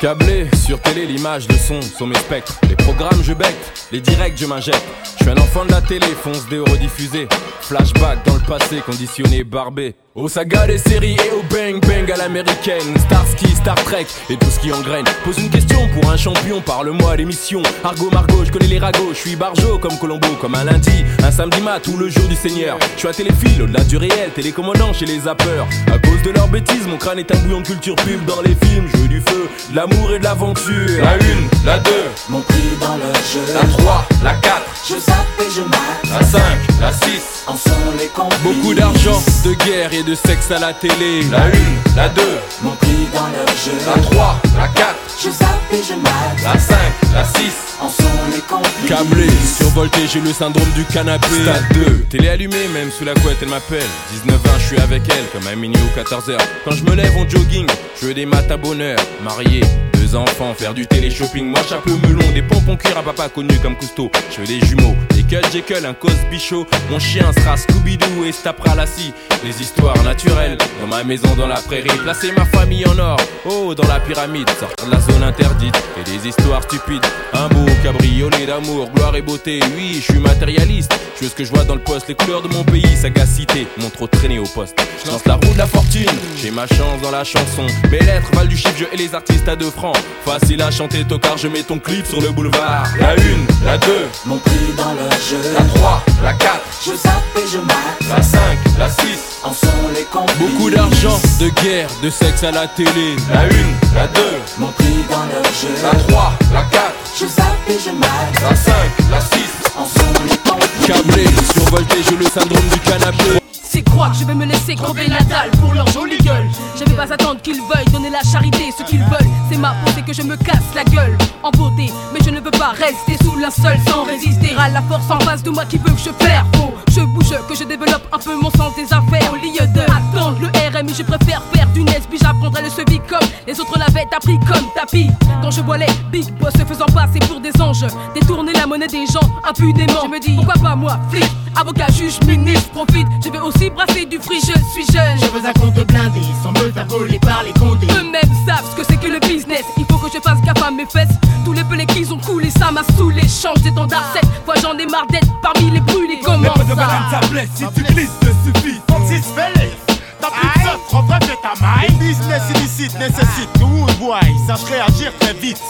[0.00, 2.60] Câblé sur télé, l'image, le son sont mes spectres.
[2.68, 4.84] Les programmes, je becte, les directs, je m'injecte.
[5.16, 7.26] Je suis un enfant de la télé, fonce des rediffusés.
[7.62, 9.94] Flashback dans le passé, conditionné, barbé.
[10.14, 12.98] Aux sagas des séries et au bang bang à l'américaine.
[12.98, 15.04] Starsky, Star Trek et tout ce qui engraine.
[15.24, 17.62] Pose une question pour un champion, parle-moi l'émission.
[17.84, 21.30] Argo Margot, je connais les ragots, je suis barjo comme Colombo, comme un lundi, un
[21.30, 22.78] samedi mat ou le jour du Seigneur.
[22.94, 25.66] Je suis à téléphile, au-delà du réel, télécommandant chez les zappeurs.
[25.92, 28.56] À cause de leurs bêtises, mon crâne est un bouillon de culture pub dans les
[28.56, 28.88] films.
[28.96, 30.24] Jeu du feu, de l'amour et de
[30.66, 31.92] La une, la deux,
[32.28, 33.40] Mon prix dans leur jeu.
[33.54, 36.20] la 3, la 4, Je zappe et je mate.
[36.20, 36.40] la 5,
[36.80, 37.44] la 6.
[37.46, 38.40] En sont les complices.
[38.42, 41.22] Beaucoup d'argent, de guerre et de sexe à la télé.
[41.30, 41.50] La 1,
[41.96, 42.22] la 2,
[42.62, 43.72] Mon prix dans leur jeu.
[43.86, 44.94] la 3, la 4,
[45.24, 46.42] Je zappe et je mate.
[46.42, 46.76] la 5,
[47.14, 47.32] la 6.
[47.80, 48.02] En sont
[48.34, 48.88] les complices.
[48.88, 51.26] Câblé, survolté, j'ai le syndrome du canapé.
[51.44, 53.86] Stade 2, télé allumée, même sous la couette, elle m'appelle.
[54.24, 56.36] 19 ans, je suis avec elle, comme un mini ou 14h.
[56.64, 57.68] Quand je me lève en jogging,
[58.00, 58.98] je veux des maths à bonheur.
[59.22, 59.60] Marié,
[59.94, 61.46] deux enfants, faire du télé-shopping.
[61.46, 64.10] Moi, chapeau melon, des pompons cuir à papa connu comme Cousteau.
[64.30, 66.66] Je veux des jumeaux, des Cut Jekyll, un Cosby Show.
[66.90, 69.12] Mon chien sera Scooby-Doo et se tapera la scie.
[69.44, 71.88] Des histoires naturelles, dans ma maison, dans la prairie.
[72.02, 74.48] Placer ma famille en or, oh, dans la pyramide.
[74.58, 77.04] Sortir de la zone interdite, et des histoires stupides.
[77.32, 79.60] Un beau cabriolet d'amour, gloire et beauté.
[79.76, 80.92] Oui, je suis matérialiste.
[81.16, 83.66] Je veux ce que je vois dans le poste, les couleurs de mon pays, sagacité.
[83.78, 84.78] Mon trop traîné au poste.
[85.04, 87.66] Je lance la roue de la fortune, j'ai ma chance dans la chanson.
[87.90, 89.96] Mes lettres valent du chiffre, je et les artistes à 2 francs.
[90.40, 92.84] Facile à chanter, tocard, je mets ton clip sur le boulevard.
[93.00, 93.16] La 1,
[93.64, 93.86] la 2,
[94.26, 95.38] Mon prix dans leur jeu.
[95.52, 98.08] la 3, la 4, Je zappe et je mate.
[98.08, 98.40] la 5,
[98.78, 98.98] la 6.
[99.42, 100.36] En sont les complices.
[100.38, 103.16] Beaucoup d'argent, de guerre, de sexe à la télé.
[103.32, 103.46] La 1,
[103.94, 104.20] la 2,
[104.58, 105.74] Mon prix dans leur jeu.
[105.82, 106.82] la 3, la 4,
[107.20, 108.40] Je zappe et je mate.
[108.48, 108.72] la 5,
[109.10, 109.28] la 6.
[109.76, 110.86] En sont les complices.
[110.86, 113.42] Câblé, survolté, j'ai le syndrome du canapé.
[113.52, 116.48] C'est croire que je vais me laisser crever la dalle pour leur jolie gueule?
[116.78, 118.72] Je vais pas attendre qu'ils veuillent donner la charité.
[118.76, 121.92] Ce qu'ils veulent, c'est ma c'est que je me casse la gueule en beauté.
[122.12, 125.42] Mais je ne peux pas rester sous linceul sans résister à la force en face
[125.42, 126.46] de moi qui veut que je perds.
[126.56, 129.32] Faut je bouge, que je développe un peu mon sens des affaires.
[129.32, 132.14] Au lieu de attendre le RMI, je préfère faire du NESB.
[132.20, 135.10] J'apprendrai le sevi comme les autres l'avaient appris comme tapis.
[135.42, 138.88] Quand je vois les big boss se faisant passer pour des anges, détourner la monnaie
[138.88, 140.00] des gens impunément.
[140.04, 143.06] Je me dis, pourquoi pas moi, flic, avocat, juge, ministre, profite.
[143.24, 145.18] Je vais aussi brasser du fruit, je suis jeune.
[145.20, 147.86] Je veux un compte blindé sans me faire voler par les condés.
[147.86, 149.64] Eux-mêmes savent ce que c'est que le business.
[149.76, 151.14] Il faut que je fasse gaffe à mes fesses.
[151.44, 153.22] Tous les pelés qu'ils ont coulé, ça m'a saoulé.
[153.22, 156.20] Change d'étendard, cette fois j'en ai marre d'être parmi les brûlés.
[156.24, 158.80] Comment Mais pas de ça banane, ça blesse, si tu glisses, te suffit.
[158.88, 159.76] Francis Félix,
[160.20, 161.90] t'as plus de rentre fais ta maille.
[161.98, 165.60] Business illicite nécessite que Woodboy sache réagir très vite.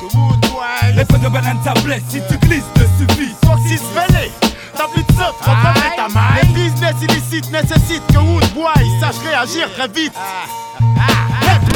[0.00, 0.94] Que Woodboy.
[0.94, 3.34] Mais pas de banane, ça blesse, si tu glisses, te suffit.
[3.42, 4.32] Francis Félix,
[4.76, 6.46] t'as plus de seuf, rentre fais ta maille.
[6.52, 10.12] Business illicite nécessite que Woodboy sache réagir très vite.
[10.80, 11.75] L'encre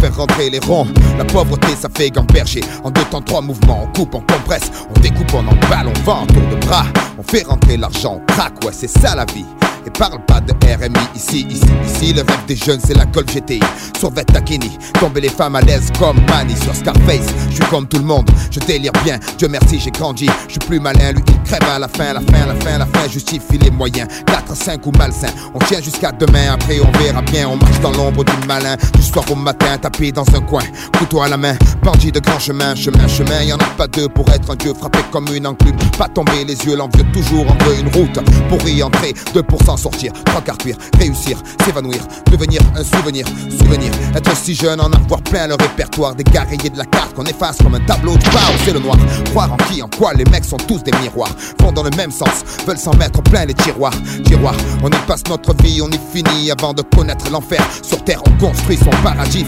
[0.00, 0.86] faire rentrer les ronds.
[1.18, 2.62] La pauvreté, ça fait gamberger.
[2.84, 6.22] En deux temps, trois mouvements, on coupe, on compresse, on découpe, on emballe, on vend
[6.22, 6.86] en tour de bras.
[7.18, 9.44] On fait rentrer l'argent, on craque, ouais, c'est ça la vie.
[9.86, 12.12] Et parle pas de RMI ici, ici, ici.
[12.12, 13.60] Le rêve des jeunes, c'est la Golf GTI.
[13.98, 17.26] Sur Takini, tomber les femmes à l'aise comme Manny sur Scarface.
[17.48, 19.18] Je suis comme tout le monde, je délire bien.
[19.38, 20.28] Dieu merci, j'ai grandi.
[20.46, 22.86] Je suis plus malin, lui il crève à la fin, la fin, la fin, la
[22.86, 23.08] fin.
[23.08, 24.08] Justifie les moyens.
[24.26, 25.28] 4 5 ou malsain.
[25.54, 27.48] On tient jusqu'à demain, après on verra bien.
[27.48, 28.76] On marche dans l'ombre du malin.
[28.94, 30.62] Du soir au matin tapé dans un coin,
[30.98, 34.08] couteau à la main, bandit de grand chemin, chemin, chemin, y en a pas deux
[34.08, 37.64] pour être un dieu, frappé comme une enclume, pas tomber les yeux, l'envieux toujours en
[37.64, 38.18] veut une route.
[38.48, 43.26] Pour y entrer, deux pour s'en sortir, trois quarts cuire, réussir, s'évanouir, devenir un souvenir,
[43.50, 47.58] souvenir, être si jeune, en avoir plein le répertoire, des de la carte qu'on efface
[47.58, 48.96] comme un tableau de bord, c'est le noir,
[49.30, 52.10] croire en qui, en quoi, les mecs sont tous des miroirs, vont dans le même
[52.10, 53.94] sens, veulent s'en mettre plein les tiroirs,
[54.24, 58.22] tiroirs, on y passe notre vie, on y finit avant de connaître l'enfer, sur terre
[58.26, 59.44] on construit son paradis,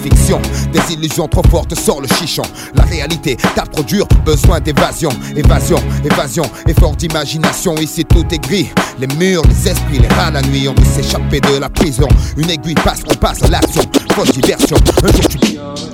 [0.73, 2.43] des illusions trop fortes, sort le chichon,
[2.75, 8.69] la réalité, tape trop dur, besoin d'évasion, évasion, évasion, effort d'imagination, ici tout est gris,
[8.99, 12.51] les murs, les esprits, les rats la nuit, on veut s'échapper de la prison, une
[12.51, 13.83] aiguille passe, on passe à l'action,
[14.13, 15.39] fausse diversion, un jour tu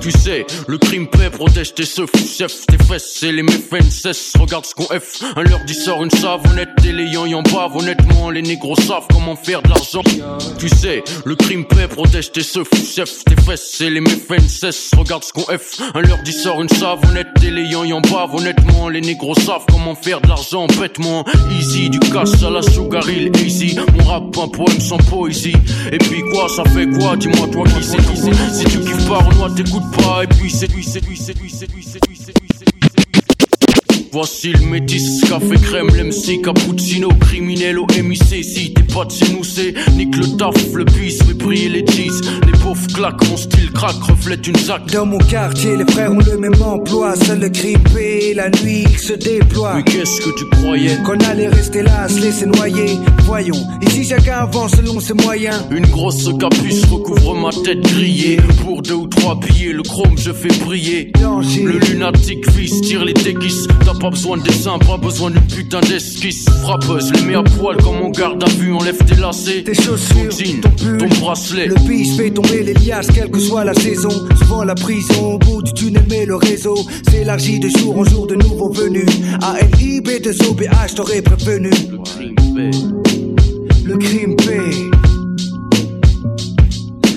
[0.01, 4.33] Tu sais, le crime paix protège tes seufs, chef, tes fesses et les méfaits cessent.
[4.39, 7.75] Regarde ce qu'on F, un leur dit sort une savonnette et les yan yan bavent.
[7.75, 10.01] Honnêtement, les négros savent comment faire de l'argent.
[10.57, 14.01] Tu sais, le crime paix protège tes seufs, chef, tes fesses et les
[14.47, 14.91] cessent.
[14.97, 18.35] Regarde ce qu'on F, un leur dit sort une savonnette et les yan yan bavent.
[18.35, 21.23] Honnêtement, les négros savent comment faire de l'argent bêtement.
[21.57, 23.77] Easy, du cash à la sugar hill, easy.
[23.97, 25.55] Mon rap, un poème sans poésie.
[25.91, 27.15] Et puis quoi, ça fait quoi?
[27.15, 28.33] Dis-moi toi qui c'est, qui c'est.
[28.53, 30.23] Si tu kiffes pas, Renoir, t'écoutes pas.
[30.23, 31.39] Et puis c'est lui, c'est lui, c'est
[34.21, 38.43] Voici le métis, café crème, l'MC, cappuccino, criminel au MIC.
[38.43, 41.85] Si t'es pas de chez nous, c'est nique le taf, le bis, mais briller les
[41.87, 42.19] cheese.
[42.45, 44.87] Les pauvres claquent, mon style craque, reflète une zac.
[44.91, 47.15] Dans mon quartier, les frères ont le même emploi.
[47.15, 49.75] Seul le paie, la nuit il se déploie.
[49.75, 50.97] Mais qu'est-ce que tu croyais?
[51.05, 52.97] Qu'on allait rester là, se laisser noyer.
[53.23, 55.63] Voyons, ici chacun avance selon ses moyens.
[55.71, 58.35] Une grosse capuche recouvre ma tête grillée.
[58.65, 61.13] Pour deux ou trois billets, le chrome je fais briller.
[61.21, 63.65] Le lunatique fils tire les déguises.
[63.85, 66.45] T'as pas besoin de dessin, pas besoin d'une putain d'esquisse.
[66.61, 69.63] Frappeuse, les mets à poil comme on garde à vue, enlève tes lacets.
[69.63, 71.67] Tes chaussures, ton jean, ton pull, ton bracelet.
[71.67, 74.09] Le bis fait tomber les liasses, quelle que soit la saison.
[74.37, 76.77] Souvent la prison, au bout du tunnel, mais le réseau
[77.09, 79.09] s'élargit de jour en jour de nouveaux venus.
[79.41, 81.71] ALIB de OBH, t'aurais prévenu.
[83.85, 84.89] Le crime paie.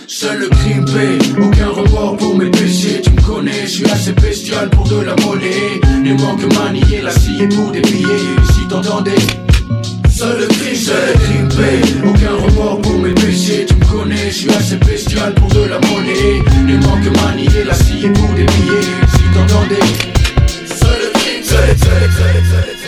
[0.07, 3.03] Seul le crime paie, aucun remords pour mes péchés.
[3.27, 5.81] Connais, je suis assez bestial pour de la monnaie.
[6.03, 8.07] Les manques manier la scie pour des billets.
[8.53, 9.11] Si t'entendais,
[10.11, 13.67] seul crime, seul paie, aucun remords pour mes péchés.
[13.67, 16.43] Tu me connais, je suis assez bestial pour de la monnaie.
[16.67, 18.89] Les manques manier la scie pour des billets.
[19.13, 19.89] Si t'entendais,
[20.67, 22.82] seul crime, seul, seul, seul, seul,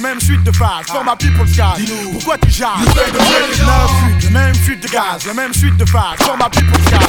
[0.00, 1.82] la même suite de phases, for my people's gaz.
[2.12, 2.68] Pourquoi tu jases?
[2.86, 6.84] Vrai, les La même fuite de gaz, la même suite de phases, for my people's
[6.88, 7.00] gaz.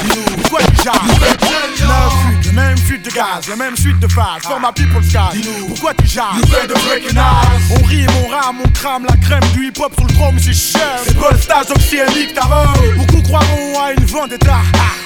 [0.42, 2.46] Pourquoi tu jases?
[2.46, 5.36] La même fuite de gaz, la même suite de phases, for my people's gaz.
[5.68, 6.24] Pourquoi tu jases?
[7.70, 9.06] On rime, on rame, on crame.
[9.08, 10.98] La crème du hip-hop sur le chrome, c'est cher.
[11.04, 12.48] C'est pas le stage oxyénique, t'as
[12.96, 14.58] Beaucoup croiront à une vendetta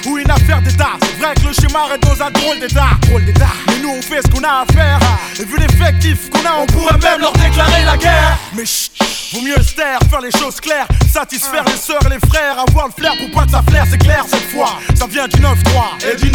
[0.07, 0.93] ou une affaire d'état.
[1.01, 2.97] C'est vrai que le schéma est dans un drôle d'état.
[3.01, 3.53] Drôle d'état.
[3.67, 4.99] Mais nous on fait ce qu'on a à faire.
[5.39, 8.37] Et vu l'effectif qu'on a, on pourrait même leur déclarer la guerre.
[8.53, 8.94] Mais chut,
[9.33, 10.87] vaut mieux se taire, faire les choses claires.
[11.11, 13.97] Satisfaire les sœurs et les frères, avoir le flair pour pas que ça flaire, c'est
[13.97, 14.79] clair cette fois.
[14.95, 15.53] Ça vient du 9-3
[16.11, 16.31] Et du 9-2.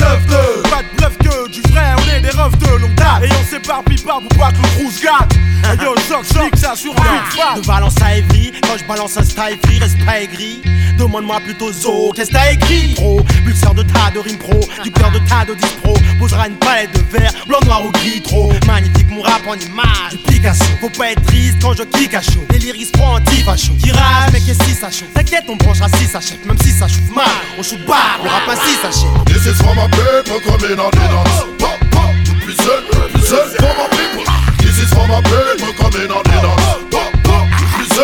[0.70, 3.24] Pas de bluff que du vrai, on est des refs de longue date.
[3.24, 5.32] Et on s'éparpille pas pour pas que le se gâte.
[5.72, 7.56] Et yo, choc, choc, ça sur fat.
[7.56, 10.62] De Valence à Evry, quand je balance un style free, reste pas aigri.
[10.98, 12.94] Demande-moi plutôt Zo, qu'est-ce que t'as écrit?
[12.94, 16.56] Pro, pulseur de tas de rime pro, du cœur de tas de pro Posera une
[16.56, 18.52] palette de verre, blanc, noir ou gris trop.
[18.66, 20.64] Magnifique mon rap en image, du Picasso.
[20.80, 22.44] Faut pas être triste quand je kick à chaud.
[22.80, 23.72] Déliris pro anti-facho.
[23.82, 26.88] Tirage, mais qu'est-ce que ça chauffe T'inquiète, on branchera si ça chèque, même si ça
[26.88, 27.26] chauffe mal.
[27.58, 29.24] On shoot bar, on rap ainsi ça chèque.
[29.26, 31.44] This is for my people coming on the dance.
[31.58, 34.24] Pop, pop, for my people.
[34.58, 36.64] This is for my people coming on the dance.
[36.90, 37.44] Pop, pop.
[37.78, 37.98] This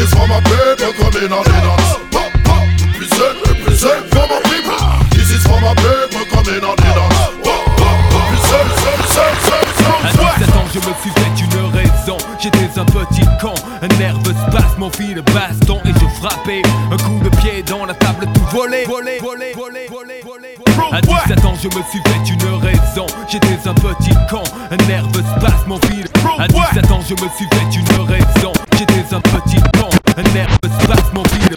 [0.00, 1.96] is for my people coming on the dance.
[2.12, 2.64] Pop, pop,
[4.12, 4.76] for my people.
[5.16, 7.28] This is for my people coming on the dance.
[7.44, 7.68] Pop,
[9.88, 10.28] À represent.
[10.38, 11.57] 17 ans je me suis fait une
[12.50, 17.20] J'étais un petit con, un nerveux spasme Mon fil baston et je frappais Un coup
[17.22, 20.56] de pied dans la table tout volé volé, volé, volé, volé, volé.
[20.90, 25.24] À 17 ans je me suis fait une raison J'étais un petit con, un nerveux
[25.36, 26.06] spasme Mon fil
[26.38, 30.70] À 17 ans je me suis fait une raison J'étais un petit con un nerveux
[30.80, 31.56] spasme mon ville.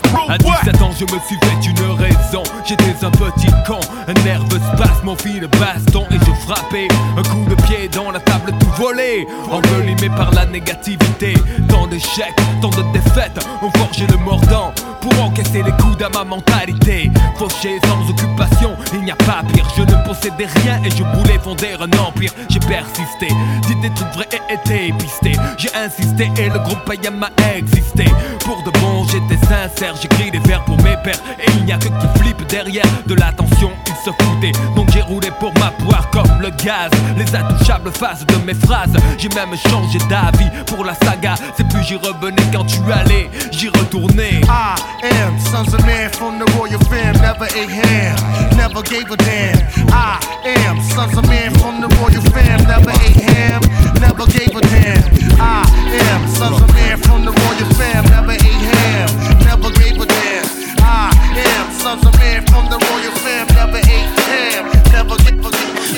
[0.61, 2.43] À 17 ans, je me suis fait une raison.
[2.63, 6.87] J'étais un petit con, un nerveux spasme mon fil baston et je frappais
[7.17, 9.25] un coup de pied dans la table tout volé.
[9.49, 11.33] Envelimé par la négativité,
[11.67, 16.23] tant d'échecs, tant de défaites ont forgé le mordant pour encaisser les coups à ma
[16.23, 17.09] mentalité.
[17.37, 19.67] Fauché sans occupation, il n'y a pas pire.
[19.75, 22.31] Je ne possédais rien et je voulais fonder un empire.
[22.49, 23.27] J'ai persisté,
[23.67, 25.31] dit des trucs vrais et été pisté.
[25.57, 28.05] J'ai insisté et le groupe Payam m'a existé.
[28.45, 31.21] Pour de bon, j'étais sincère, j'écris des pour mes pères.
[31.39, 34.51] Et il n'y a que qui flippe derrière de l'attention, ils se foutaient.
[34.75, 36.91] Donc j'ai roulé pour ma poire comme le gaz.
[37.17, 38.93] Les intouchables faces de mes phrases.
[39.17, 41.35] J'ai même changé d'avis pour la saga.
[41.55, 44.41] C'est plus j'y revenais quand tu allais, j'y retournais.
[44.47, 48.15] I am sons of man from the royal fam, never ate ham,
[48.57, 49.57] never gave a damn.
[49.91, 50.19] I
[50.67, 53.61] am sons of man from the royal fam, never ate ham,
[53.99, 55.03] never gave a damn.
[55.39, 55.65] I
[56.11, 59.30] am sons of man from the royal fam, never ate ham,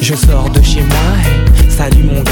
[0.01, 0.97] Je sors de chez moi,
[1.69, 2.31] salut mon gars.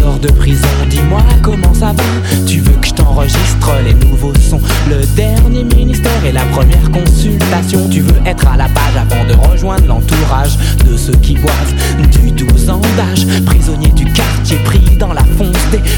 [0.00, 2.02] Sors de prison, dis-moi comment ça va.
[2.46, 7.88] Tu veux que je t'enregistre les nouveaux sons, le dernier ministère et la première consultation.
[7.88, 11.74] Tu veux être à la page avant de rejoindre l'entourage de ceux qui boivent
[12.12, 13.26] du 12 ans d'âge.
[13.44, 15.54] Prisonnier du quartier pris dans la fonce.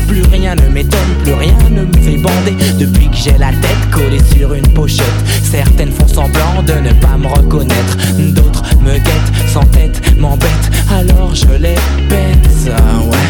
[0.09, 2.57] Plus rien ne m'étonne, plus rien ne me fait bander.
[2.78, 5.05] Depuis que j'ai la tête collée sur une pochette,
[5.42, 7.97] certaines font semblant de ne pas me reconnaître.
[8.18, 11.76] D'autres me guettent sans tête, m'embêtent, alors je les
[12.09, 12.68] baisse.
[12.70, 13.25] Ah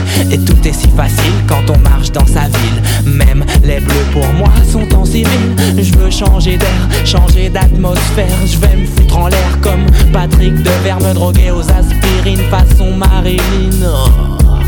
[6.16, 8.38] changer d'air, changer d'atmosphère.
[8.46, 13.38] Je vais me foutre en l'air comme Patrick Devers, me droguer aux aspirines façon Marilyn.
[13.84, 14.58] Oh,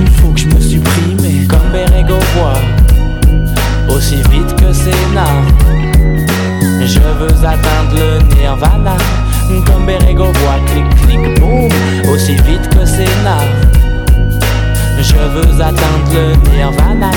[0.00, 2.60] il faut que je me supprime comme Berego voit
[3.94, 5.42] aussi vite que Sénat.
[6.84, 8.96] Je veux atteindre le nirvana
[9.66, 11.68] Comme Berego voit clic clic boum
[12.12, 13.81] Aussi vite que Sénat
[15.02, 17.10] Je veux atteindre le nirvana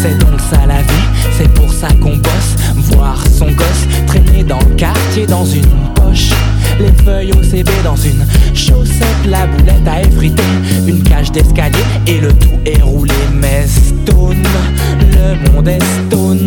[0.00, 4.58] C'est donc ça la vie C'est pour ça qu'on bosse Voir son gosse traîner dans
[4.60, 6.30] le quartier dans une poche
[6.78, 8.24] les feuilles au CB dans une
[8.54, 10.42] chaussette, la boulette à effriter,
[10.86, 13.12] une cage d'escalier et le tout est roulé.
[13.34, 14.42] Mais stone,
[15.00, 16.46] le monde est stone.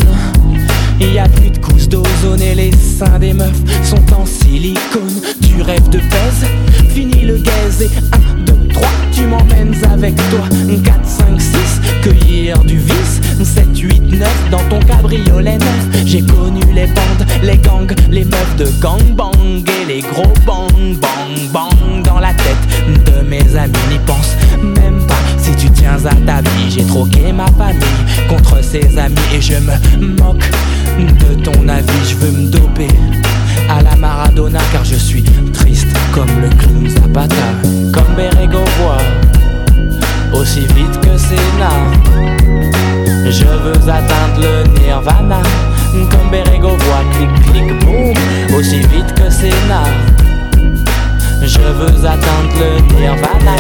[0.99, 5.21] Il y a plus de couches d'ozone et les seins des meufs sont en silicone.
[5.41, 6.45] Tu rêves de pèse,
[6.89, 10.47] fini le gaze et 1, 2, 3, tu m'emmènes avec toi.
[10.83, 13.21] 4, 5, 6, cueillir du vice.
[13.41, 16.05] 7, 8, 9 dans ton cabriolet neuf.
[16.05, 21.51] J'ai connu les bandes, les gangs, les meufs de gangbang et les gros bang bang
[21.53, 23.73] bang dans la tête de mes amis.
[23.89, 26.69] N'y pense même pas si tu tiens à ta vie.
[26.69, 27.79] J'ai troqué ma famille
[28.29, 30.49] contre ses amis et je me moque
[30.99, 32.09] de ton avis.
[32.09, 32.87] Je veux me doper
[33.75, 35.23] à la Maradona car je suis
[35.53, 37.35] triste comme le clown Zapata,
[37.91, 41.81] comme Berego voit aussi vite que Sénat.
[43.29, 45.41] Je veux atteindre le nirvana.
[46.11, 48.13] Comme Berego voit clic clic boum
[48.57, 49.85] Aussi vite que Sénat
[51.41, 53.55] Je veux atteindre le nirvana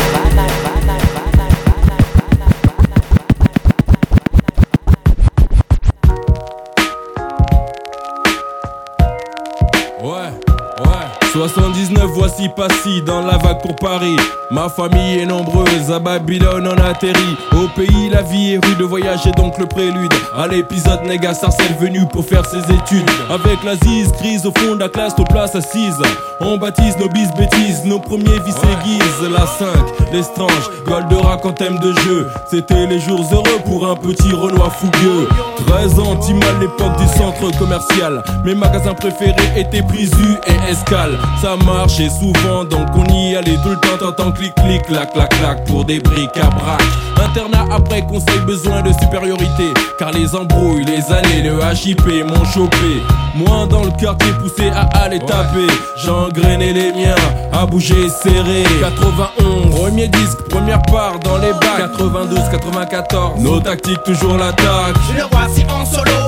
[12.35, 14.15] 79, voici Passy dans la vague pour Paris.
[14.51, 17.37] Ma famille est nombreuse, à Babylone on atterrit.
[17.51, 20.13] Au pays, la vie est rude, le voyage est donc le prélude.
[20.35, 23.09] À l'épisode, Nega Sarcelle venu pour faire ses études.
[23.29, 26.01] Avec la zise grise au fond de la classe, nos places assises.
[26.41, 29.29] On baptise nos bis bêtises, nos premiers vices aiguisent.
[29.31, 29.67] La 5,
[30.11, 32.27] l'estrange, Goldorak en thème de jeu.
[32.49, 35.27] C'était les jours heureux pour un petit Renoir fougueux.
[35.67, 38.23] 13 ans, à l'époque du centre commercial.
[38.43, 41.17] Mes magasins préférés étaient Prisu et Escale.
[41.41, 43.97] Ça marchait souvent, donc on y allait tout le temps.
[43.99, 46.81] T'entends clic clic, clac clac clac pour des briques à brac.
[47.17, 49.73] Internat après conseil, besoin de supériorité.
[49.99, 53.01] Car les embrouilles, les années, le HIP m'ont chopé.
[53.35, 55.67] Moi dans le quartier poussé à aller taper.
[56.03, 57.15] J'engrainais les miens,
[57.51, 58.63] à bouger serré.
[58.81, 61.91] 91, premier disque, première part dans les bacs.
[61.97, 64.95] 92, 94, nos tactiques toujours l'attaque.
[65.15, 66.24] Le voici en solo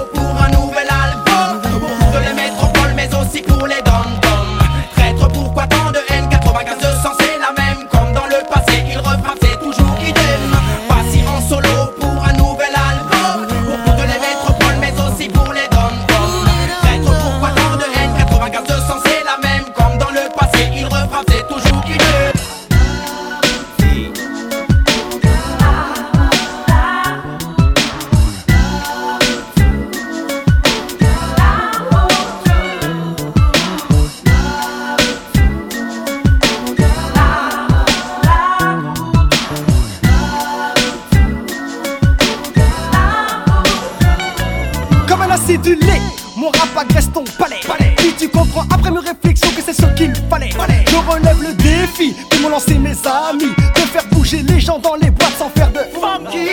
[45.48, 46.02] c'est du lait.
[46.36, 47.62] Mon rap agresse ton palais.
[47.66, 47.93] palais.
[47.98, 50.50] Puis tu comprends après mes réflexions que c'est ce qu'il fallait.
[50.88, 53.54] Je relève le défi de me lancer mes amis.
[53.76, 56.50] De faire bouger les gens dans les boîtes sans faire de funky.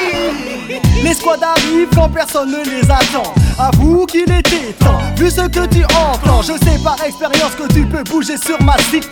[1.04, 3.34] Les squads arrivent quand personne ne les attend.
[3.58, 6.40] Avoue qu'il était temps, vu ce que tu entends.
[6.40, 9.06] Je sais par expérience que tu peux bouger sur ma stick.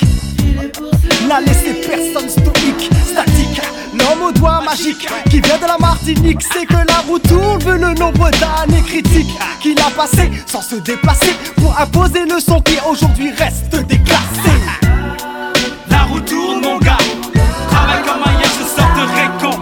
[1.29, 3.61] N'a laissé personne stoïque, statique.
[3.93, 7.93] L'homme aux doigts magiques qui vient de la Martinique, c'est que la roue tourne le
[7.93, 13.33] nombre d'années critiques qu'il a passé sans se déplacer pour imposer le son qui aujourd'hui
[13.33, 14.55] reste déclassé.
[15.91, 16.97] La roue tourne, mon gars.
[17.69, 19.62] Travaille comme un je sors de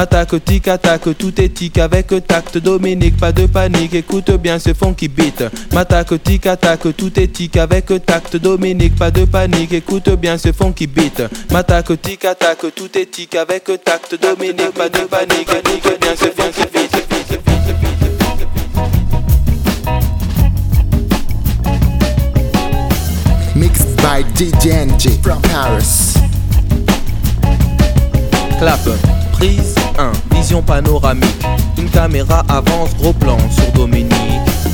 [0.00, 2.56] M'attaque, tic, attaque, tout est tic avec tact.
[2.56, 5.44] Dominique, pas de panique, écoute bien ce funky beat.
[5.74, 8.38] M'attaque, tic, attaque, tout est tic avec tact.
[8.38, 11.22] Dominique, pas de panique, écoute bien ce funky beat.
[11.52, 14.18] M'attaque, tic, attaque, tout est tic avec tact.
[14.18, 16.96] Dominique, pas de panique, écoute bien ce funky beat.
[23.54, 26.14] Mixed by DJNG from Paris.
[28.58, 28.80] Clap,
[29.32, 31.44] prise 1, vision panoramique.
[31.76, 34.14] Une caméra avance, gros plan sur Dominique.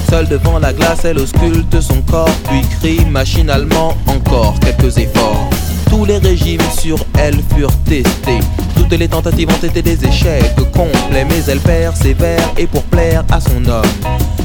[0.08, 5.50] Seule devant la glace, elle ausculte son corps, puis crie machinalement encore quelques efforts.
[5.90, 8.40] Tous les régimes sur elle furent testés.
[8.76, 13.40] Toutes les tentatives ont été des échecs complets, mais elle persévère et pour plaire à
[13.40, 13.84] son homme.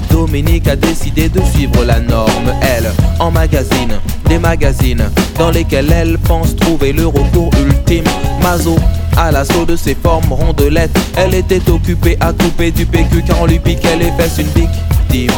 [0.10, 6.18] Dominique a décidé de suivre la norme, elle, en magazine, des magazines dans lesquels elle
[6.18, 8.04] pense trouver le recours ultime.
[8.42, 8.76] Mazo,
[9.18, 13.46] à l'assaut de ses formes rondelettes, elle était occupée à couper du PQ car on
[13.46, 15.32] lui piquait les fesses une victime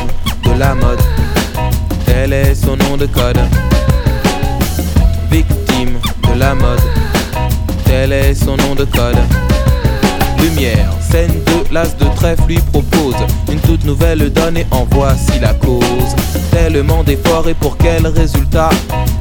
[0.44, 1.00] de la mode.
[2.06, 3.40] Tel est son nom de code.
[5.32, 6.00] Victime
[6.30, 6.82] de la mode.
[7.86, 9.18] Tel est son nom de code.
[10.40, 13.16] Lumière, scène 2, l'as de trèfle lui propose
[13.52, 15.84] une toute nouvelle donne et en voici la cause.
[16.54, 18.70] Tellement d'efforts et pour quel résultat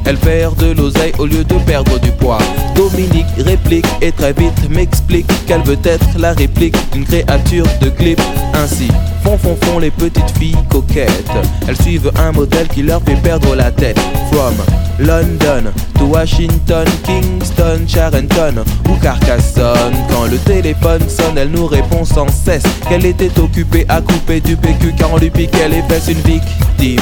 [0.05, 2.37] Elle perd de l'oseille au lieu de perdre du poids.
[2.75, 8.21] Dominique réplique et très vite m'explique qu'elle veut être la réplique d'une créature de clip.
[8.53, 8.87] Ainsi,
[9.23, 11.31] font font font les petites filles coquettes.
[11.67, 13.99] Elles suivent un modèle qui leur fait perdre la tête.
[14.31, 14.53] From
[14.99, 19.95] London to Washington, Kingston, Charenton ou Carcassonne.
[20.09, 24.55] Quand le téléphone sonne, elle nous répond sans cesse qu'elle était occupée à couper du
[24.55, 26.09] PQ car on lui piquait les fesses.
[26.09, 27.01] Une victime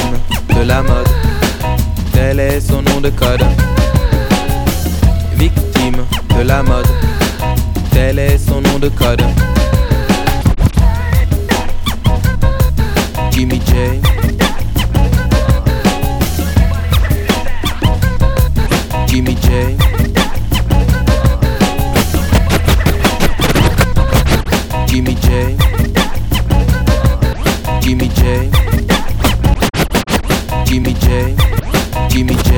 [0.54, 1.08] de la mode.
[2.12, 3.42] Tel est son nom de code.
[5.36, 6.04] Victime
[6.36, 6.86] de la mode.
[7.90, 9.22] Tel est son nom de code.
[13.30, 14.00] Jimmy J.
[19.06, 19.81] Jimmy J.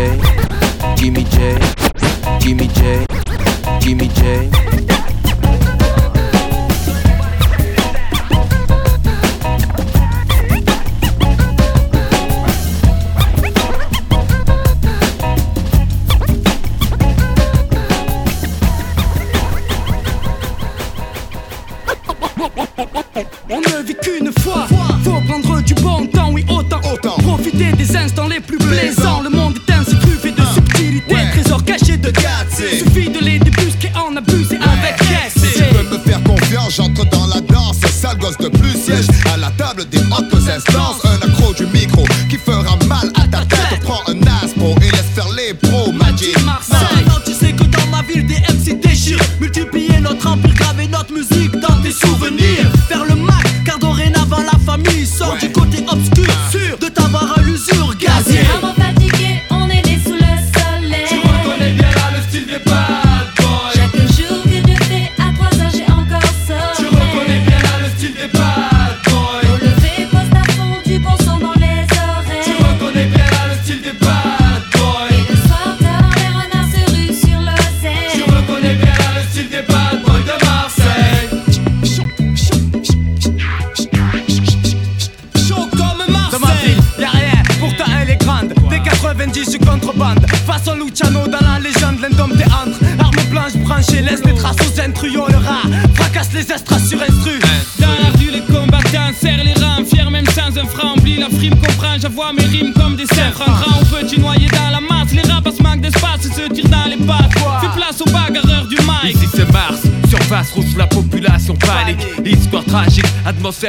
[0.04, 0.20] J.
[0.98, 1.58] Jimmy J.
[2.40, 3.06] Jimmy J.
[3.80, 4.93] Jimmy J.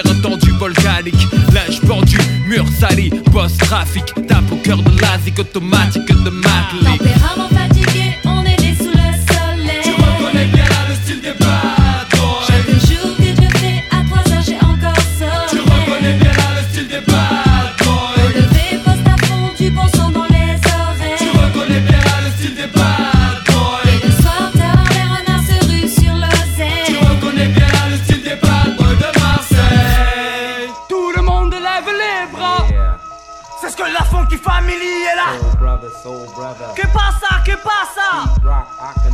[0.03, 1.27] tendue volcanique.
[1.53, 2.17] Linge pendu,
[2.47, 4.05] mur sali, post-trafic.
[4.27, 7.54] Tape au cœur de l'asique automatique de Matley.
[37.85, 38.09] Passa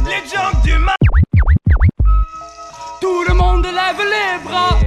[0.06, 0.96] Les junks du ma.
[3.00, 4.78] Tout le monde lève les bras.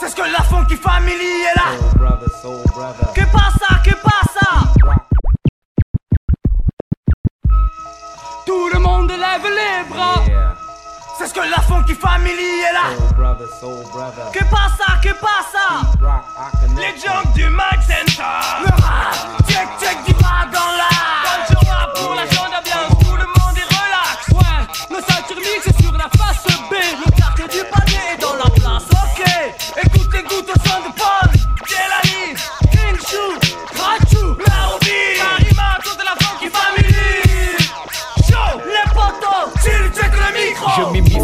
[0.00, 1.68] C'est ce que la funky family est là.
[3.14, 4.48] Que passa, que passa
[8.46, 10.22] Tout le monde lève les bras.
[11.18, 12.86] C'est ce que la funky family est là.
[14.32, 15.66] Que passa, que passa
[16.76, 18.22] Les junks du Mac Center.
[18.62, 19.47] Le rap,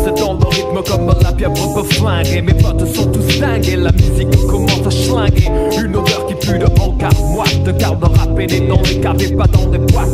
[0.05, 3.90] Dans le rythme comme la pieuvre peut flinguer Mes potes sont tous dingues et la
[3.92, 5.48] musique commence à schlinguer.
[5.82, 9.22] Une odeur qui pue de encart moite car de rap est né dans les caves
[9.22, 10.09] et pas dans des boîtes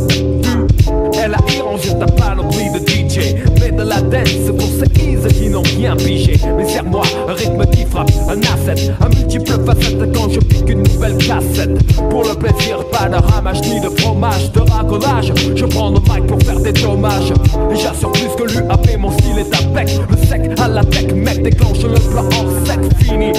[1.20, 3.34] Elle a irrangé ta panoplie de DJ
[3.83, 6.39] la dance pour ces ease qui n'ont rien pigé.
[6.57, 8.93] Mais serre-moi un rythme qui frappe, un asset.
[9.01, 11.78] Un multiple facette quand je pique une nouvelle cassette.
[12.11, 16.26] Pour le plaisir, pas de ramage ni de fromage De racolage, je prends le mic
[16.26, 17.33] pour faire des dommages.
[17.72, 19.91] Et j'assure plus que l'UAP, mon style est avec.
[20.11, 22.81] Le sec à la tech, mec déclenche le plan hors sec.
[22.99, 23.33] Fini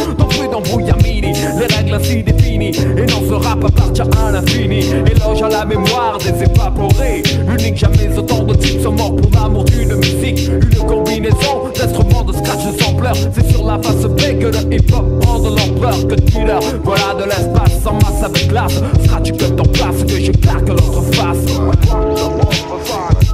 [1.62, 2.72] Les règles ainsi définies.
[2.98, 4.80] Et non ce rap appartient à l'infini.
[4.80, 7.24] Éloge à la mémoire des évaporés.
[7.60, 10.48] Unique jamais autant de types sont morts pour l'amour d'une musique.
[10.48, 13.16] Une combinaison d'instruments de scratch de sampleur.
[13.34, 16.08] C'est sur la face B que le hip-hop prend de l'ampleur.
[16.08, 18.82] Que dealer Voilà de l'espace en masse avec glace.
[19.04, 21.46] Scratch que t'en place que je claque l'autre face.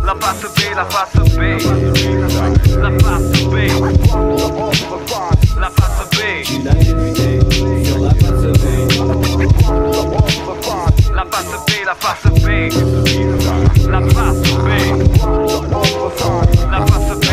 [0.05, 1.39] La face B, la face B.
[2.81, 3.55] La face B.
[5.59, 7.16] La face B
[9.67, 12.47] La face B, la face B
[13.89, 14.69] La face B
[16.71, 17.25] La face B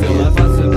[0.00, 0.74] Sur la face B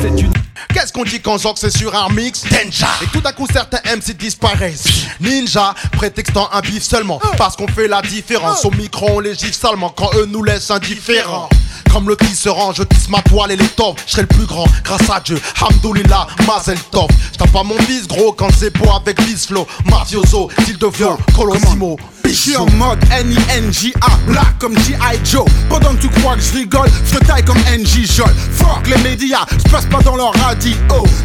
[0.00, 0.32] C'est une
[0.74, 2.44] Qu'est-ce qu'on dit quand Zoc c'est sur un mix?
[2.50, 2.88] Ninja.
[3.02, 5.06] Et tout à coup certains MC disparaissent.
[5.20, 7.20] Ninja, prétextant un bif seulement.
[7.38, 8.64] Parce qu'on fait la différence.
[8.64, 9.90] Au micro on les gifle salement.
[9.90, 11.48] Quand eux nous laissent indifférents
[11.92, 13.96] comme le tisserand, je tisse ma toile et l'étoffe.
[14.06, 15.40] Je serai le plus grand, grâce à Dieu.
[15.60, 17.08] Hamdoulillah, Mazel Tov.
[17.32, 19.66] J'tape pas mon fils gros quand c'est beau avec Bisflow.
[19.84, 21.96] Mafioso, style de flow, Colosimo.
[22.30, 25.18] Je suis en mode N-I-N-J-A, black comme G.I.
[25.24, 25.44] Joe.
[25.68, 28.32] Pendant que tu crois que je rigole, je taille comme NJ Jol.
[28.52, 30.70] Fuck les médias, je passe pas dans leur radio.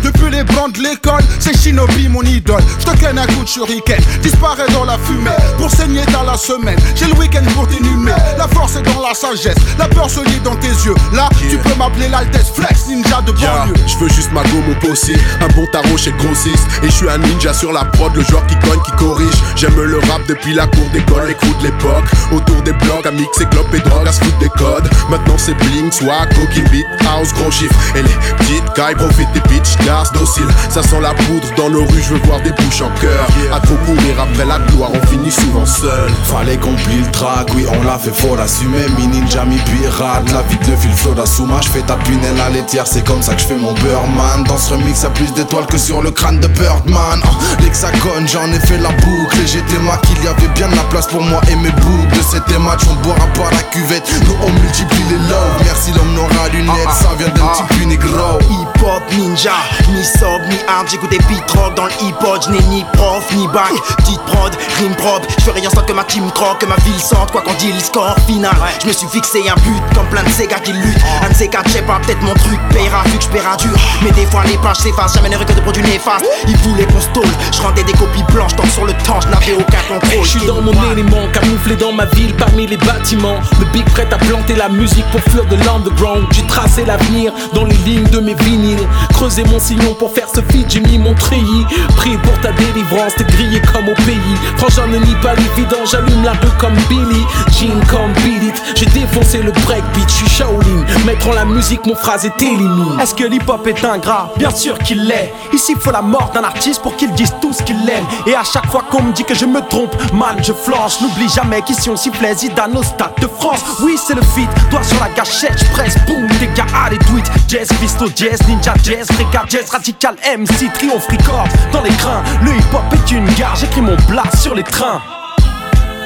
[0.03, 2.63] Depuis les bancs de l'école, c'est Shinobi mon idole.
[2.79, 5.29] Je te clane un coup de shuriken, disparaît dans la fumée.
[5.59, 8.15] Pour saigner dans la semaine, j'ai le week-end pour t'inhumer.
[8.39, 10.95] La force est dans la sagesse, la peur se lit dans tes yeux.
[11.13, 13.73] Là, tu peux m'appeler l'Altesse Flex Ninja de Yeah, banlieue.
[13.87, 16.65] je veux juste ma go, mon possi Un bon tarot chez grossiste.
[16.83, 19.35] Et je suis un ninja sur la prod Le genre qui cogne, qui corrige.
[19.55, 22.05] J'aime le rap depuis la cour d'école Les coups de l'époque.
[22.31, 24.89] Autour des blocs À mixer clope et drogue À se foutre des codes.
[25.09, 27.75] Maintenant c'est bling, swag, coquille beat House, gros chiffre.
[27.95, 31.81] Et les petites cailles profitent des bitch Cars dociles Ça sent la poudre dans nos
[31.85, 33.27] rues Je veux voir des bouches en cœur.
[33.53, 36.09] À trop courir après la gloire On finit souvent seul.
[36.23, 38.85] Fallait qu'on plie le track, oui on l'a fait, faut l'assumer.
[38.97, 42.49] Mi ninja, mi pirate, la vie de fil flow d'Asuma Je fais ta punelle à
[42.49, 45.31] laitière, c'est comme ça que je fais mon beurre man Dans ce remix y'a plus
[45.33, 47.21] d'étoiles que sur le crâne de Birdman.
[47.23, 49.75] Ah, L'hexagone, j'en ai fait la boucle Et j'étais
[50.07, 52.83] qu'il y avait bien de la place pour moi et mes boucles De ces matchs,
[52.89, 57.09] on boira pas la cuvette Nous on multiplie les loves, merci l'homme n'aura lunettes Ça
[57.17, 59.51] vient d'un petit puny gros Hip hop ninja,
[59.89, 62.85] ni sob ni hard, j'écoute des beat rock dans le hip hop, je n'ai ni
[62.93, 66.59] prof ni bac, petite prod, rime propre, je fais rien sans que ma team croque,
[66.59, 69.55] que ma ville sente, quoi qu'on dit le score final, je me suis fixé un
[69.61, 72.33] but comme plein de ces gars qui luttent, un de ces sais pas, peut-être mon
[72.33, 75.53] truc paiera vu que je dur, mais des fois les pages s'effacent, jamais n'aurai que
[75.53, 77.23] de produits néfastes, ils voulaient qu'on stole,
[77.53, 80.25] je rendais des copies blanches, tant sur le temps, je n'avais aucun contrôle.
[80.25, 83.39] Je suis dans mon élément, camouflé dans ma ville parmi les bâtiments.
[83.59, 86.27] Le big prêt à planter la musique pour fuir de l'underground.
[86.31, 88.87] J'ai tracé l'avenir dans les lignes de mes vinyles.
[89.13, 91.65] Creusé mon sillon pour faire ce feat, j'ai mis mon treillis.
[91.95, 94.35] Prie pour ta délivrance, t'es grillé comme au pays.
[94.57, 97.23] Franchement, ne nie pas l'évident, j'allume la rue comme Billy.
[97.51, 100.85] Jean comme It, j'ai défoncé le breakbeat, je suis Shaolin.
[101.05, 103.01] Mettre en la musique, mon phrase est éliminée.
[103.01, 105.33] Est-ce que l'hip-hop est ingrat Bien sûr qu'il l'est.
[105.53, 108.05] Ici, faut la mort d'un artiste pour qu'il dise tout ce qu'il aime.
[108.27, 111.01] Et à chaque fois qu'on me dit que je me trompe, man, je flanche.
[111.01, 113.63] N'oublie jamais qu'ici on sifflait Zidane au stade de France.
[113.81, 117.31] Oui, c'est le feat, doigt sur la gâchette, je presse, boum, gars les tweets.
[117.47, 121.47] Jazz, pisto, jazz, ninja, jazz, frégate, jazz, radical, MC, triomphe, record.
[121.71, 125.01] Dans les grains, le hip-hop est une gare, j'écris mon blast sur les trains.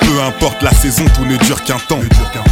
[0.10, 2.00] Peu importe la saison, tout ne dure qu'un temps.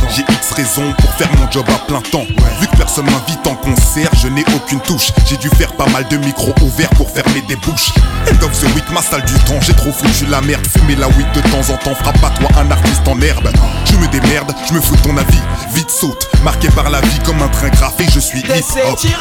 [0.09, 2.27] J'ai X raisons pour faire mon job à plein temps.
[2.61, 5.11] Vu que personne m'invite en concert, je n'ai aucune touche.
[5.25, 7.93] J'ai dû faire pas mal de micros ouverts pour fermer des bouches.
[8.27, 9.59] End of the week, ma salle du temps.
[9.61, 10.67] J'ai trop foutu la merde.
[10.67, 13.49] Fumer la weed de temps en temps, frappe pas toi un artiste en herbe.
[13.85, 15.41] Je me démerde, je me fous de ton avis.
[15.73, 18.97] Vite saute, marqué par la vie comme un train graffé, je suis hip hop.
[18.97, 19.13] tirer,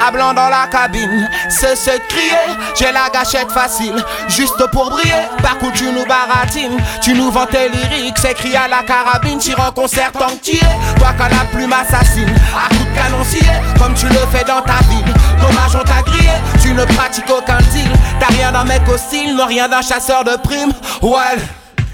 [0.00, 3.94] à blanc dans la cabine, c'est se crier, j'ai la gâchette facile,
[4.28, 8.56] juste pour briller, par contre tu nous baratines, tu nous vends tes lyriques, c'est crié
[8.56, 12.32] à la carabine, tire en concert tant que t'y es, toi quand la plume assassine,
[12.54, 13.20] à coup de canon
[13.78, 16.30] comme tu le fais dans ta ville, dommage on t'a grillé,
[16.62, 20.36] tu ne pratiques aucun deal, t'as rien d'un mec hostile, non rien d'un chasseur de
[20.42, 20.72] primes,
[21.02, 21.38] ouais.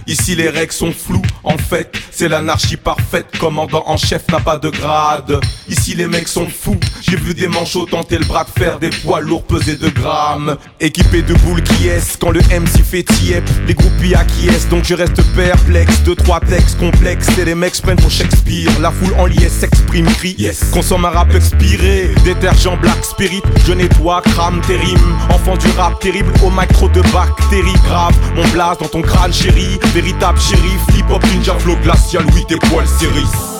[0.07, 3.27] Ici les règles sont floues, en fait, c'est l'anarchie parfaite.
[3.39, 5.39] Commandant en chef n'a pas de grade.
[5.69, 8.89] Ici les mecs sont fous, j'ai vu des manchots tenter le bras de fer, des
[8.89, 10.57] poids lourds pesés de grammes.
[10.81, 14.95] Équipés de boules qui est quand le MC fait tiep, les groupies acquiescent, donc je
[14.95, 16.03] reste perplexe.
[16.05, 18.71] Deux, trois textes complexes, et les mecs prennent pour Shakespeare.
[18.81, 20.64] La foule en liesse s'exprime, crie, yes.
[20.73, 25.19] consomme un rap expiré, détergent black spirit, je nettoie, crame tes rimes.
[25.31, 28.17] Enfant du rap terrible, au mic trop de bactéries graves.
[28.35, 31.77] Mon blast dans ton crâne chéri, véritable shérif, hip hop ninja flow
[32.07, 33.56] glacial, oui tes poils cérissent.